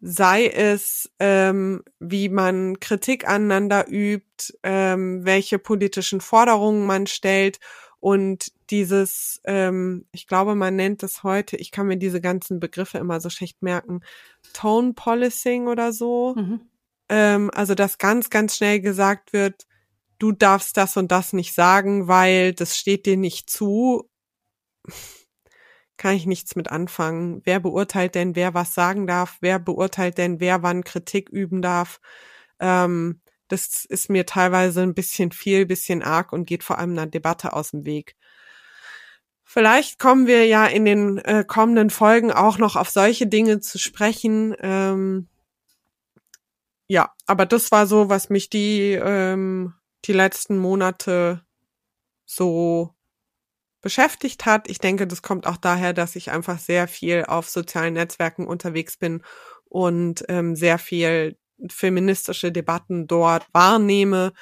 sei 0.00 0.46
es, 0.46 1.10
ähm, 1.18 1.82
wie 1.98 2.28
man 2.28 2.80
Kritik 2.80 3.28
aneinander 3.28 3.86
übt, 3.88 4.54
ähm, 4.62 5.24
welche 5.24 5.58
politischen 5.58 6.20
Forderungen 6.20 6.86
man 6.86 7.06
stellt 7.06 7.60
und 8.00 8.52
dieses, 8.70 9.40
ähm, 9.44 10.06
ich 10.12 10.26
glaube, 10.26 10.54
man 10.54 10.76
nennt 10.76 11.02
es 11.02 11.22
heute, 11.22 11.56
ich 11.56 11.70
kann 11.70 11.86
mir 11.86 11.96
diese 11.96 12.20
ganzen 12.20 12.60
Begriffe 12.60 12.98
immer 12.98 13.20
so 13.20 13.30
schlecht 13.30 13.62
merken, 13.62 14.00
Tone 14.52 14.92
Policing 14.94 15.66
oder 15.68 15.92
so. 15.92 16.34
Mhm. 16.36 16.60
Ähm, 17.08 17.50
also, 17.54 17.74
dass 17.74 17.98
ganz, 17.98 18.30
ganz 18.30 18.56
schnell 18.56 18.80
gesagt 18.80 19.32
wird, 19.32 19.66
du 20.18 20.32
darfst 20.32 20.76
das 20.76 20.96
und 20.96 21.10
das 21.10 21.32
nicht 21.32 21.54
sagen, 21.54 22.08
weil 22.08 22.52
das 22.52 22.76
steht 22.76 23.06
dir 23.06 23.16
nicht 23.16 23.50
zu 23.50 24.08
kann 26.00 26.16
ich 26.16 26.24
nichts 26.24 26.56
mit 26.56 26.70
anfangen. 26.70 27.42
Wer 27.44 27.60
beurteilt 27.60 28.14
denn, 28.14 28.34
wer 28.34 28.54
was 28.54 28.72
sagen 28.72 29.06
darf? 29.06 29.36
Wer 29.42 29.58
beurteilt 29.58 30.16
denn, 30.16 30.40
wer 30.40 30.62
wann 30.62 30.82
Kritik 30.82 31.28
üben 31.28 31.60
darf? 31.60 32.00
Ähm, 32.58 33.20
das 33.48 33.84
ist 33.84 34.08
mir 34.08 34.24
teilweise 34.24 34.80
ein 34.80 34.94
bisschen 34.94 35.30
viel, 35.30 35.66
bisschen 35.66 36.02
arg 36.02 36.32
und 36.32 36.46
geht 36.46 36.64
vor 36.64 36.78
allem 36.78 36.92
einer 36.92 37.06
Debatte 37.06 37.52
aus 37.52 37.72
dem 37.72 37.84
Weg. 37.84 38.16
Vielleicht 39.52 39.98
kommen 39.98 40.28
wir 40.28 40.46
ja 40.46 40.64
in 40.64 40.84
den 40.84 41.18
äh, 41.18 41.44
kommenden 41.44 41.90
Folgen 41.90 42.30
auch 42.30 42.58
noch 42.58 42.76
auf 42.76 42.88
solche 42.88 43.26
Dinge 43.26 43.58
zu 43.58 43.80
sprechen. 43.80 44.54
Ähm, 44.60 45.26
ja, 46.86 47.12
aber 47.26 47.46
das 47.46 47.72
war 47.72 47.88
so, 47.88 48.08
was 48.08 48.30
mich 48.30 48.48
die 48.48 48.92
ähm, 48.92 49.74
die 50.04 50.12
letzten 50.12 50.56
Monate 50.56 51.44
so 52.24 52.94
beschäftigt 53.80 54.46
hat. 54.46 54.70
Ich 54.70 54.78
denke, 54.78 55.08
das 55.08 55.20
kommt 55.20 55.48
auch 55.48 55.56
daher, 55.56 55.94
dass 55.94 56.14
ich 56.14 56.30
einfach 56.30 56.60
sehr 56.60 56.86
viel 56.86 57.24
auf 57.24 57.48
sozialen 57.48 57.94
Netzwerken 57.94 58.46
unterwegs 58.46 58.98
bin 58.98 59.20
und 59.64 60.24
ähm, 60.28 60.54
sehr 60.54 60.78
viel 60.78 61.36
feministische 61.68 62.52
Debatten 62.52 63.08
dort 63.08 63.48
wahrnehme 63.52 64.32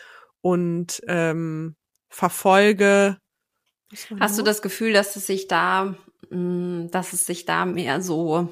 und 0.43 1.01
ähm, 1.09 1.77
verfolge. 2.11 3.17
Hast 4.21 4.39
du 4.39 4.43
das 4.43 4.63
Gefühl, 4.63 4.93
dass 4.93 5.17
es 5.17 5.27
sich 5.27 5.49
da, 5.49 5.95
mm, 6.31 6.89
dass 6.91 7.13
es 7.13 7.27
sich 7.27 7.45
da 7.45 7.65
mehr 7.65 8.03
so 8.03 8.49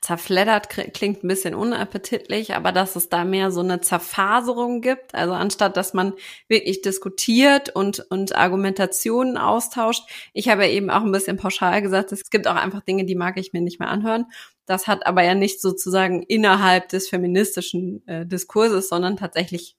zerfleddert 0.00 0.68
klingt 0.68 1.24
ein 1.24 1.28
bisschen 1.28 1.54
unappetitlich, 1.54 2.54
aber 2.54 2.72
dass 2.72 2.96
es 2.96 3.08
da 3.08 3.24
mehr 3.24 3.50
so 3.50 3.60
eine 3.60 3.80
Zerfaserung 3.80 4.80
gibt. 4.80 5.14
Also 5.14 5.34
anstatt, 5.34 5.76
dass 5.76 5.94
man 5.94 6.14
wirklich 6.48 6.80
diskutiert 6.80 7.70
und, 7.70 8.06
und 8.08 8.36
Argumentationen 8.36 9.36
austauscht. 9.36 10.04
Ich 10.32 10.48
habe 10.48 10.64
ja 10.64 10.70
eben 10.70 10.90
auch 10.90 11.02
ein 11.02 11.12
bisschen 11.12 11.36
pauschal 11.36 11.82
gesagt, 11.82 12.12
es 12.12 12.30
gibt 12.30 12.46
auch 12.46 12.54
einfach 12.54 12.82
Dinge, 12.82 13.04
die 13.04 13.16
mag 13.16 13.36
ich 13.36 13.52
mir 13.52 13.60
nicht 13.60 13.80
mehr 13.80 13.90
anhören. 13.90 14.26
Das 14.64 14.86
hat 14.86 15.06
aber 15.06 15.24
ja 15.24 15.34
nicht 15.34 15.60
sozusagen 15.60 16.22
innerhalb 16.22 16.88
des 16.88 17.08
feministischen 17.08 18.06
äh, 18.06 18.24
Diskurses, 18.24 18.88
sondern 18.88 19.16
tatsächlich 19.16 19.76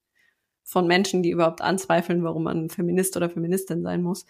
von 0.63 0.87
Menschen, 0.87 1.23
die 1.23 1.31
überhaupt 1.31 1.61
anzweifeln, 1.61 2.23
warum 2.23 2.43
man 2.43 2.69
Feminist 2.69 3.17
oder 3.17 3.29
Feministin 3.29 3.83
sein 3.83 4.01
muss. 4.01 4.25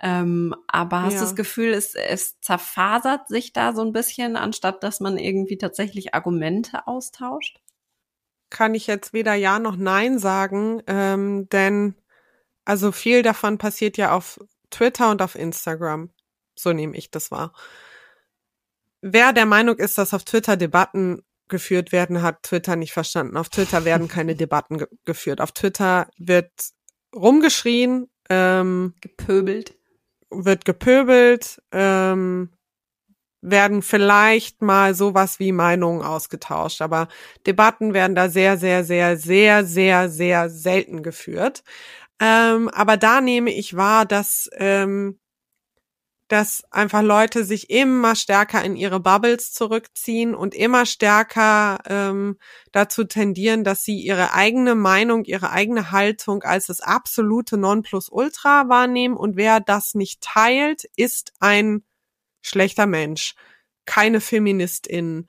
Ähm, 0.00 0.54
aber 0.66 1.02
hast 1.02 1.16
du 1.16 1.20
das 1.20 1.36
Gefühl, 1.36 1.72
es, 1.72 1.94
es 1.94 2.40
zerfasert 2.40 3.28
sich 3.28 3.52
da 3.52 3.74
so 3.74 3.82
ein 3.82 3.92
bisschen, 3.92 4.36
anstatt 4.36 4.82
dass 4.82 5.00
man 5.00 5.18
irgendwie 5.18 5.56
tatsächlich 5.56 6.14
Argumente 6.14 6.86
austauscht? 6.86 7.60
Kann 8.50 8.74
ich 8.74 8.86
jetzt 8.86 9.12
weder 9.12 9.34
Ja 9.34 9.58
noch 9.58 9.76
Nein 9.76 10.18
sagen, 10.18 10.82
ähm, 10.86 11.48
denn 11.50 11.94
also 12.64 12.92
viel 12.92 13.22
davon 13.22 13.58
passiert 13.58 13.96
ja 13.96 14.12
auf 14.12 14.40
Twitter 14.70 15.10
und 15.10 15.22
auf 15.22 15.34
Instagram. 15.34 16.10
So 16.54 16.72
nehme 16.72 16.96
ich 16.96 17.10
das 17.10 17.30
wahr. 17.30 17.52
Wer 19.00 19.32
der 19.32 19.46
Meinung 19.46 19.76
ist, 19.76 19.98
dass 19.98 20.14
auf 20.14 20.24
Twitter 20.24 20.56
Debatten 20.56 21.22
geführt 21.48 21.92
werden, 21.92 22.22
hat 22.22 22.42
Twitter 22.42 22.76
nicht 22.76 22.92
verstanden. 22.92 23.36
Auf 23.36 23.48
Twitter 23.48 23.84
werden 23.84 24.08
keine 24.08 24.34
Debatten 24.36 24.78
ge 24.78 24.86
geführt. 25.04 25.40
Auf 25.40 25.52
Twitter 25.52 26.08
wird 26.18 26.50
rumgeschrien, 27.14 28.08
ähm, 28.30 28.94
gepöbelt 29.00 29.74
wird 30.42 30.64
gepöbelt, 30.64 31.62
ähm, 31.72 32.50
werden 33.40 33.82
vielleicht 33.82 34.62
mal 34.62 34.94
sowas 34.94 35.38
wie 35.38 35.52
Meinungen 35.52 36.02
ausgetauscht, 36.02 36.80
aber 36.80 37.08
Debatten 37.46 37.92
werden 37.92 38.16
da 38.16 38.28
sehr, 38.28 38.56
sehr, 38.56 38.84
sehr, 38.84 39.18
sehr, 39.18 39.64
sehr, 39.66 40.08
sehr 40.08 40.50
selten 40.50 41.02
geführt. 41.02 41.62
Ähm, 42.20 42.68
aber 42.70 42.96
da 42.96 43.20
nehme 43.20 43.52
ich 43.52 43.76
wahr, 43.76 44.06
dass 44.06 44.48
ähm, 44.54 45.18
dass 46.28 46.62
einfach 46.70 47.02
Leute 47.02 47.44
sich 47.44 47.68
immer 47.68 48.16
stärker 48.16 48.64
in 48.64 48.76
ihre 48.76 49.00
Bubbles 49.00 49.52
zurückziehen 49.52 50.34
und 50.34 50.54
immer 50.54 50.86
stärker 50.86 51.78
ähm, 51.86 52.38
dazu 52.72 53.04
tendieren, 53.04 53.62
dass 53.62 53.84
sie 53.84 54.00
ihre 54.00 54.32
eigene 54.32 54.74
Meinung, 54.74 55.24
ihre 55.24 55.50
eigene 55.50 55.90
Haltung 55.90 56.42
als 56.42 56.66
das 56.66 56.80
absolute 56.80 57.58
Nonplusultra 57.58 58.68
wahrnehmen 58.68 59.16
und 59.16 59.36
wer 59.36 59.60
das 59.60 59.94
nicht 59.94 60.22
teilt, 60.22 60.84
ist 60.96 61.32
ein 61.40 61.84
schlechter 62.40 62.86
Mensch, 62.86 63.34
keine 63.84 64.20
Feministin, 64.20 65.26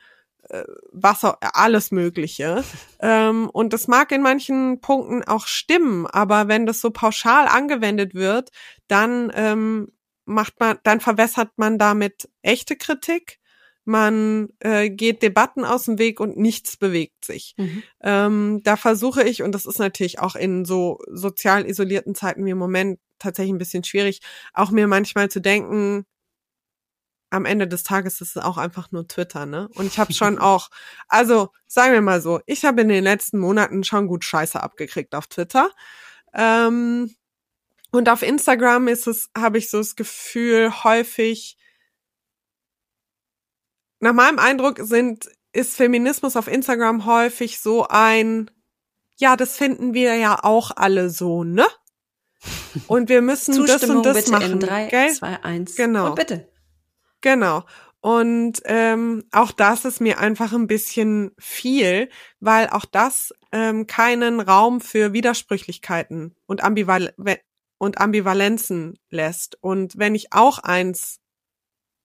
äh, 0.49 0.63
was 0.93 1.25
auch, 1.25 1.35
alles 1.41 1.91
Mögliche. 1.91 2.63
ähm, 2.99 3.49
und 3.49 3.73
das 3.73 3.87
mag 3.87 4.13
in 4.13 4.21
manchen 4.21 4.79
Punkten 4.79 5.23
auch 5.23 5.47
stimmen, 5.47 6.07
aber 6.07 6.47
wenn 6.47 6.65
das 6.65 6.79
so 6.79 6.91
pauschal 6.91 7.47
angewendet 7.47 8.13
wird, 8.13 8.51
dann 8.87 9.29
ähm, 9.35 9.91
macht 10.25 10.59
man, 10.59 10.77
dann 10.83 10.99
verwässert 10.99 11.51
man 11.57 11.77
damit 11.77 12.29
echte 12.41 12.75
Kritik. 12.75 13.39
Man 13.83 14.49
äh, 14.59 14.89
geht 14.89 15.21
Debatten 15.21 15.63
aus 15.63 15.85
dem 15.85 15.99
Weg 15.99 16.19
und 16.19 16.37
nichts 16.37 16.75
bewegt 16.75 17.23
sich. 17.23 17.53
Mhm. 17.57 17.83
Ähm, 18.01 18.61
da 18.63 18.77
versuche 18.77 19.23
ich, 19.23 19.43
und 19.43 19.51
das 19.53 19.67
ist 19.67 19.77
natürlich 19.77 20.19
auch 20.19 20.35
in 20.35 20.65
so 20.65 20.99
sozial 21.07 21.69
isolierten 21.69 22.15
Zeiten 22.15 22.45
wie 22.45 22.51
im 22.51 22.57
Moment 22.57 22.99
tatsächlich 23.19 23.53
ein 23.53 23.59
bisschen 23.59 23.83
schwierig, 23.83 24.21
auch 24.53 24.71
mir 24.71 24.87
manchmal 24.87 25.29
zu 25.29 25.39
denken, 25.39 26.05
am 27.29 27.45
Ende 27.45 27.67
des 27.67 27.83
Tages 27.83 28.21
ist 28.21 28.35
es 28.35 28.43
auch 28.43 28.57
einfach 28.57 28.91
nur 28.91 29.07
Twitter, 29.07 29.45
ne? 29.45 29.67
Und 29.75 29.85
ich 29.85 29.99
habe 29.99 30.13
schon 30.13 30.39
auch, 30.39 30.69
also 31.07 31.49
sagen 31.67 31.93
wir 31.93 32.01
mal 32.01 32.21
so, 32.21 32.39
ich 32.45 32.65
habe 32.65 32.81
in 32.81 32.89
den 32.89 33.03
letzten 33.03 33.39
Monaten 33.39 33.83
schon 33.83 34.07
gut 34.07 34.23
Scheiße 34.23 34.61
abgekriegt 34.61 35.13
auf 35.13 35.27
Twitter. 35.27 35.69
Ähm, 36.33 37.13
und 37.95 38.09
auf 38.09 38.21
Instagram 38.21 38.87
ist 38.87 39.07
es, 39.07 39.29
habe 39.37 39.57
ich 39.57 39.69
so 39.69 39.77
das 39.77 39.95
Gefühl, 39.95 40.83
häufig, 40.83 41.57
nach 43.99 44.13
meinem 44.13 44.39
Eindruck 44.39 44.79
sind, 44.79 45.29
ist 45.53 45.75
Feminismus 45.75 46.35
auf 46.35 46.47
Instagram 46.47 47.05
häufig 47.05 47.59
so 47.59 47.87
ein, 47.87 48.51
ja, 49.17 49.37
das 49.37 49.55
finden 49.55 49.93
wir 49.93 50.15
ja 50.15 50.43
auch 50.43 50.71
alle 50.75 51.09
so, 51.09 51.43
ne? 51.43 51.65
Und 52.87 53.09
wir 53.09 53.21
müssen 53.21 53.65
das 53.65 53.83
und 53.85 54.05
das 54.05 54.17
bitte 54.17 54.31
machen. 54.31 54.51
In 54.51 54.59
drei, 54.59 54.87
gell? 54.87 55.11
zwei, 55.13 55.41
eins. 55.43 55.75
Genau. 55.75 56.09
Und 56.09 56.15
bitte. 56.15 56.47
Genau. 57.21 57.63
Und 58.01 58.61
ähm, 58.65 59.23
auch 59.31 59.51
das 59.51 59.83
ist 59.83 59.99
mir 59.99 60.19
einfach 60.19 60.53
ein 60.53 60.67
bisschen 60.67 61.31
viel, 61.39 62.09
weil 62.39 62.69
auch 62.69 62.85
das 62.85 63.33
ähm, 63.51 63.87
keinen 63.87 64.41
Raum 64.41 64.79
für 64.79 65.11
Widersprüchlichkeiten 65.13 66.35
und 66.45 66.63
Ambival 66.63 67.15
und 67.77 67.99
Ambivalenzen 67.99 68.97
lässt. 69.09 69.57
Und 69.61 69.97
wenn 69.97 70.15
ich 70.15 70.33
auch 70.33 70.59
eins 70.59 71.19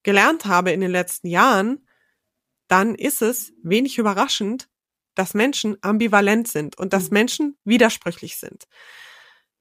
gelernt 0.03 0.47
habe 0.47 0.71
in 0.73 0.81
den 0.81 0.91
letzten 0.91 1.29
Jahren, 1.29 1.87
dann 2.69 2.95
ist 2.95 3.23
es 3.23 3.53
wenig 3.63 3.99
überraschend, 3.99 4.69
dass 5.15 5.35
Menschen 5.35 5.77
ambivalent 5.83 6.49
sind 6.49 6.79
und 6.79 6.93
dass 6.93 7.11
mhm. 7.11 7.15
Menschen 7.15 7.59
widersprüchlich 7.65 8.37
sind. 8.37 8.67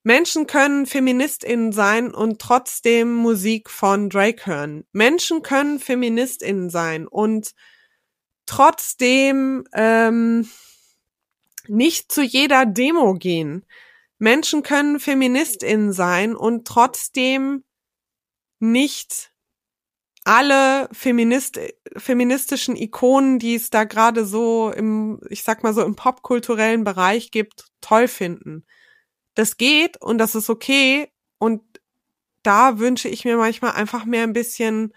Menschen 0.03 0.47
können 0.47 0.85
Feministinnen 0.85 1.73
sein 1.73 2.13
und 2.13 2.39
trotzdem 2.39 3.13
Musik 3.15 3.69
von 3.69 4.09
Drake 4.09 4.45
hören. 4.45 4.85
Menschen 4.93 5.41
können 5.41 5.79
Feministinnen 5.79 6.69
sein 6.69 7.05
und 7.07 7.51
trotzdem 8.45 9.65
ähm, 9.73 10.49
nicht 11.67 12.11
zu 12.11 12.23
jeder 12.23 12.65
Demo 12.65 13.13
gehen. 13.15 13.65
Menschen 14.19 14.63
können 14.63 14.99
Feministinnen 14.99 15.93
sein 15.93 16.35
und 16.35 16.67
trotzdem 16.67 17.63
nicht 18.59 19.31
alle 20.25 20.89
Feminist, 20.91 21.59
feministischen 21.97 22.75
Ikonen, 22.75 23.39
die 23.39 23.55
es 23.55 23.69
da 23.69 23.85
gerade 23.85 24.25
so 24.25 24.71
im, 24.71 25.21
ich 25.29 25.43
sag 25.43 25.63
mal 25.63 25.73
so 25.73 25.83
im 25.83 25.95
popkulturellen 25.95 26.83
Bereich 26.83 27.31
gibt, 27.31 27.65
toll 27.81 28.07
finden. 28.07 28.65
Das 29.35 29.57
geht 29.57 30.01
und 30.01 30.17
das 30.17 30.35
ist 30.35 30.49
okay 30.49 31.09
und 31.39 31.61
da 32.43 32.79
wünsche 32.79 33.07
ich 33.07 33.25
mir 33.25 33.37
manchmal 33.37 33.71
einfach 33.71 34.05
mehr 34.05 34.23
ein 34.23 34.33
bisschen 34.33 34.93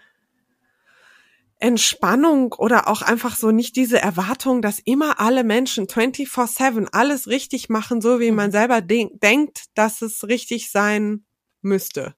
Entspannung 1.63 2.51
oder 2.51 2.89
auch 2.89 3.01
einfach 3.01 3.37
so 3.37 3.51
nicht 3.51 3.77
diese 3.77 3.97
Erwartung, 3.97 4.61
dass 4.61 4.79
immer 4.79 5.21
alle 5.21 5.45
Menschen 5.45 5.87
24-7 5.87 6.89
alles 6.91 7.27
richtig 7.27 7.69
machen, 7.69 8.01
so 8.01 8.19
wie 8.19 8.31
man 8.31 8.47
mhm. 8.47 8.51
selber 8.51 8.81
de 8.81 9.07
denkt, 9.13 9.63
dass 9.73 10.01
es 10.01 10.27
richtig 10.27 10.71
sein 10.71 11.23
müsste. 11.61 12.15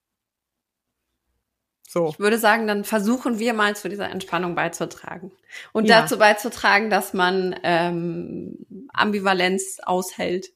So. 1.88 2.10
Ich 2.10 2.20
würde 2.20 2.40
sagen, 2.40 2.66
dann 2.66 2.84
versuchen 2.84 3.38
wir 3.38 3.54
mal 3.54 3.76
zu 3.76 3.88
dieser 3.88 4.10
Entspannung 4.10 4.56
beizutragen. 4.56 5.32
Und 5.74 5.86
Ja. 5.86 6.02
dazu 6.02 6.18
beizutragen, 6.18 6.90
dass 6.90 7.14
man 7.14 7.56
ähm, 7.62 8.88
Ambivalenz 8.94 9.78
aushält. 9.84 10.48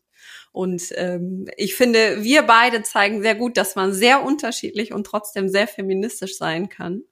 Und 0.51 0.91
ähm, 0.95 1.47
ich 1.57 1.75
finde, 1.75 2.23
wir 2.23 2.41
beide 2.41 2.81
zeigen 2.81 3.21
sehr 3.21 3.35
gut, 3.35 3.55
dass 3.55 3.75
man 3.75 3.93
sehr 3.93 4.23
unterschiedlich 4.23 4.93
und 4.93 5.03
trotzdem 5.03 5.47
sehr 5.47 5.67
feministisch 5.67 6.37
sein 6.37 6.69
kann. 6.69 7.03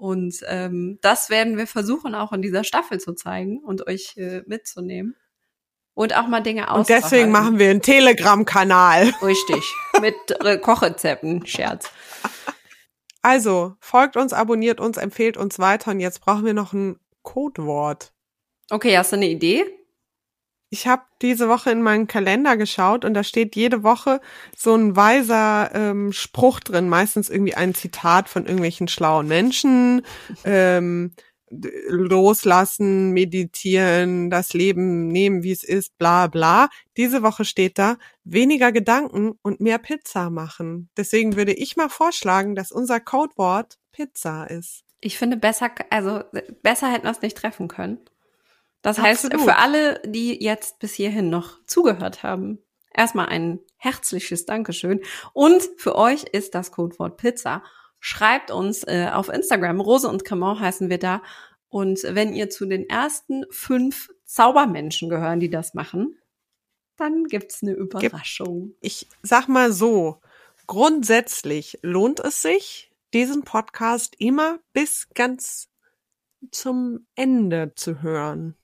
Und 0.00 0.40
ähm, 0.48 0.98
das 1.02 1.28
werden 1.28 1.58
wir 1.58 1.66
versuchen, 1.66 2.14
auch 2.14 2.32
in 2.32 2.40
dieser 2.40 2.64
Staffel 2.64 2.98
zu 2.98 3.12
zeigen 3.12 3.58
und 3.58 3.86
euch 3.86 4.16
äh, 4.16 4.42
mitzunehmen. 4.46 5.14
Und 5.92 6.16
auch 6.16 6.26
mal 6.26 6.40
Dinge 6.40 6.72
Und 6.72 6.88
deswegen 6.88 7.30
machen 7.30 7.58
wir 7.58 7.68
einen 7.68 7.82
Telegram-Kanal. 7.82 9.12
Richtig. 9.22 9.62
Mit 10.00 10.14
äh, 10.42 10.56
Kochrezepten, 10.56 11.44
Scherz. 11.44 11.90
Also, 13.20 13.74
folgt 13.80 14.16
uns, 14.16 14.32
abonniert 14.32 14.80
uns, 14.80 14.96
empfehlt 14.96 15.36
uns 15.36 15.58
weiter. 15.58 15.90
Und 15.90 16.00
jetzt 16.00 16.22
brauchen 16.22 16.46
wir 16.46 16.54
noch 16.54 16.72
ein 16.72 16.98
Codewort. 17.22 18.14
Okay, 18.70 18.96
hast 18.96 19.12
du 19.12 19.16
eine 19.16 19.28
Idee? 19.28 19.66
Ich 20.72 20.86
habe 20.86 21.02
diese 21.20 21.48
Woche 21.48 21.72
in 21.72 21.82
meinen 21.82 22.06
Kalender 22.06 22.56
geschaut 22.56 23.04
und 23.04 23.14
da 23.14 23.24
steht 23.24 23.56
jede 23.56 23.82
Woche 23.82 24.20
so 24.56 24.74
ein 24.74 24.94
weiser 24.94 25.74
ähm, 25.74 26.12
Spruch 26.12 26.60
drin, 26.60 26.88
meistens 26.88 27.28
irgendwie 27.28 27.54
ein 27.54 27.74
Zitat 27.74 28.28
von 28.28 28.44
irgendwelchen 28.44 28.86
schlauen 28.86 29.26
Menschen, 29.26 30.02
ähm, 30.44 31.12
loslassen, 31.50 33.10
meditieren, 33.10 34.30
das 34.30 34.52
Leben 34.52 35.08
nehmen, 35.08 35.42
wie 35.42 35.50
es 35.50 35.64
ist, 35.64 35.98
bla 35.98 36.28
bla. 36.28 36.68
Diese 36.96 37.24
Woche 37.24 37.44
steht 37.44 37.76
da, 37.76 37.96
weniger 38.22 38.70
Gedanken 38.70 39.32
und 39.42 39.60
mehr 39.60 39.78
Pizza 39.78 40.30
machen. 40.30 40.88
Deswegen 40.96 41.34
würde 41.34 41.52
ich 41.52 41.76
mal 41.76 41.88
vorschlagen, 41.88 42.54
dass 42.54 42.70
unser 42.70 43.00
Codewort 43.00 43.78
Pizza 43.90 44.44
ist. 44.44 44.84
Ich 45.00 45.18
finde, 45.18 45.36
besser, 45.36 45.70
also 45.90 46.22
besser 46.62 46.92
hätten 46.92 47.06
wir 47.06 47.10
es 47.10 47.22
nicht 47.22 47.36
treffen 47.36 47.66
können. 47.66 47.98
Das 48.82 48.98
heißt, 48.98 49.26
Absolut. 49.26 49.44
für 49.44 49.56
alle, 49.56 50.00
die 50.06 50.42
jetzt 50.42 50.78
bis 50.78 50.94
hierhin 50.94 51.28
noch 51.28 51.58
zugehört 51.66 52.22
haben, 52.22 52.58
erstmal 52.94 53.26
ein 53.26 53.60
herzliches 53.76 54.46
Dankeschön. 54.46 55.00
Und 55.32 55.62
für 55.76 55.96
euch 55.96 56.24
ist 56.24 56.54
das 56.54 56.72
Codewort 56.72 57.16
Pizza. 57.16 57.62
Schreibt 57.98 58.50
uns 58.50 58.82
äh, 58.84 59.10
auf 59.12 59.28
Instagram, 59.28 59.80
Rose 59.80 60.08
und 60.08 60.24
Cremant 60.24 60.60
heißen 60.60 60.88
wir 60.88 60.98
da. 60.98 61.22
Und 61.68 62.02
wenn 62.02 62.32
ihr 62.32 62.50
zu 62.50 62.66
den 62.66 62.88
ersten 62.88 63.44
fünf 63.50 64.10
Zaubermenschen 64.24 65.08
gehören, 65.08 65.40
die 65.40 65.50
das 65.50 65.74
machen, 65.74 66.18
dann 66.96 67.24
gibt's 67.24 67.62
eine 67.62 67.72
Überraschung. 67.72 68.74
ich 68.80 69.08
sag 69.22 69.48
mal 69.48 69.72
so, 69.72 70.20
grundsätzlich 70.66 71.78
lohnt 71.82 72.20
es 72.20 72.42
sich, 72.42 72.92
diesen 73.14 73.42
Podcast 73.42 74.14
immer 74.18 74.58
bis 74.72 75.08
ganz 75.14 75.68
zum 76.50 77.06
Ende 77.14 77.72
zu 77.74 78.02
hören. 78.02 78.56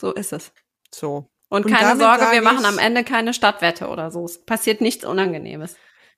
So 0.00 0.12
ist 0.12 0.32
es. 0.32 0.52
So. 0.92 1.30
Und, 1.48 1.64
Und 1.64 1.72
keine 1.72 1.98
Sorge, 1.98 2.30
wir 2.30 2.42
machen 2.42 2.64
am 2.64 2.78
Ende 2.78 3.04
keine 3.04 3.32
Stadtwette 3.32 3.88
oder 3.88 4.10
so. 4.10 4.24
Es 4.24 4.44
passiert 4.44 4.80
nichts 4.80 5.04
Unangenehmes. 5.04 5.76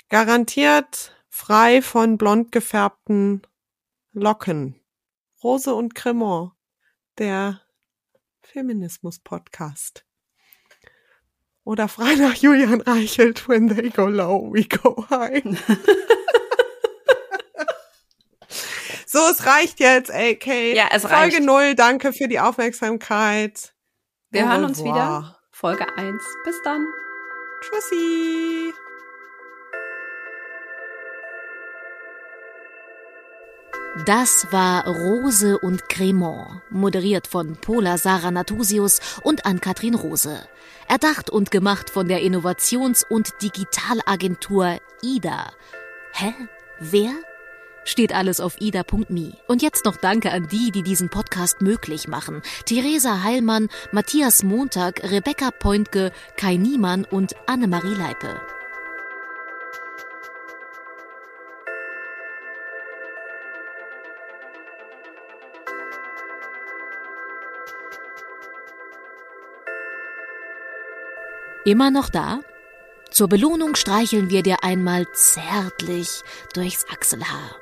Garantiert 0.08 1.14
frei 1.28 1.82
von 1.82 2.18
blond 2.18 2.50
gefärbten 2.52 3.42
Locken. 4.12 4.74
Rose 5.42 5.72
und 5.74 5.94
Cremant, 5.94 6.52
der 7.18 7.60
Feminismus-Podcast. 8.42 10.04
Oder 11.64 11.88
frei 11.88 12.16
nach 12.16 12.34
Julian 12.34 12.80
Reichelt, 12.80 13.48
when 13.48 13.68
they 13.68 13.90
go 13.90 14.06
low, 14.06 14.52
we 14.52 14.64
go 14.64 15.06
high. 15.08 15.42
so, 19.12 19.18
es 19.28 19.44
reicht 19.44 19.80
jetzt, 19.80 20.12
AK. 20.12 20.46
Ja, 20.74 20.88
es 20.92 21.02
Folge 21.02 21.14
reicht. 21.16 21.42
null, 21.42 21.74
danke 21.74 22.12
für 22.12 22.28
die 22.28 22.38
Aufmerksamkeit. 22.38 23.74
Wir 24.30 24.44
Au 24.44 24.48
hören 24.50 24.64
uns 24.64 24.84
wieder. 24.84 25.36
Folge 25.50 25.84
1. 25.96 26.22
Bis 26.44 26.62
dann. 26.62 26.86
Tschüssi. 27.60 28.72
Das 34.06 34.46
war 34.52 34.86
Rose 34.86 35.58
und 35.58 35.88
Cremant, 35.88 36.62
moderiert 36.70 37.26
von 37.26 37.56
Pola 37.56 37.98
Sarah 37.98 38.30
Natusius 38.30 39.00
und 39.24 39.44
Ann-Kathrin 39.44 39.96
Rose. 39.96 40.46
Erdacht 40.86 41.28
und 41.30 41.50
gemacht 41.50 41.90
von 41.90 42.06
der 42.06 42.22
Innovations- 42.22 43.04
und 43.10 43.42
Digitalagentur 43.42 44.78
IDA. 45.02 45.52
Hä? 46.12 46.32
Wer? 46.78 47.10
Steht 47.90 48.14
alles 48.14 48.38
auf 48.38 48.60
ida.me. 48.60 49.32
Und 49.48 49.62
jetzt 49.62 49.84
noch 49.84 49.96
Danke 49.96 50.30
an 50.30 50.46
die, 50.46 50.70
die 50.70 50.84
diesen 50.84 51.08
Podcast 51.08 51.60
möglich 51.60 52.06
machen. 52.06 52.40
Theresa 52.64 53.24
Heilmann, 53.24 53.68
Matthias 53.90 54.44
Montag, 54.44 55.02
Rebecca 55.10 55.50
Pointke, 55.50 56.12
Kai 56.36 56.54
Niemann 56.54 57.04
und 57.04 57.34
Annemarie 57.48 57.96
Leipe. 57.96 58.40
Immer 71.64 71.90
noch 71.90 72.08
da? 72.08 72.38
Zur 73.10 73.28
Belohnung 73.28 73.74
streicheln 73.74 74.30
wir 74.30 74.44
dir 74.44 74.62
einmal 74.62 75.10
zärtlich 75.12 76.22
durchs 76.54 76.86
Achselhaar. 76.88 77.56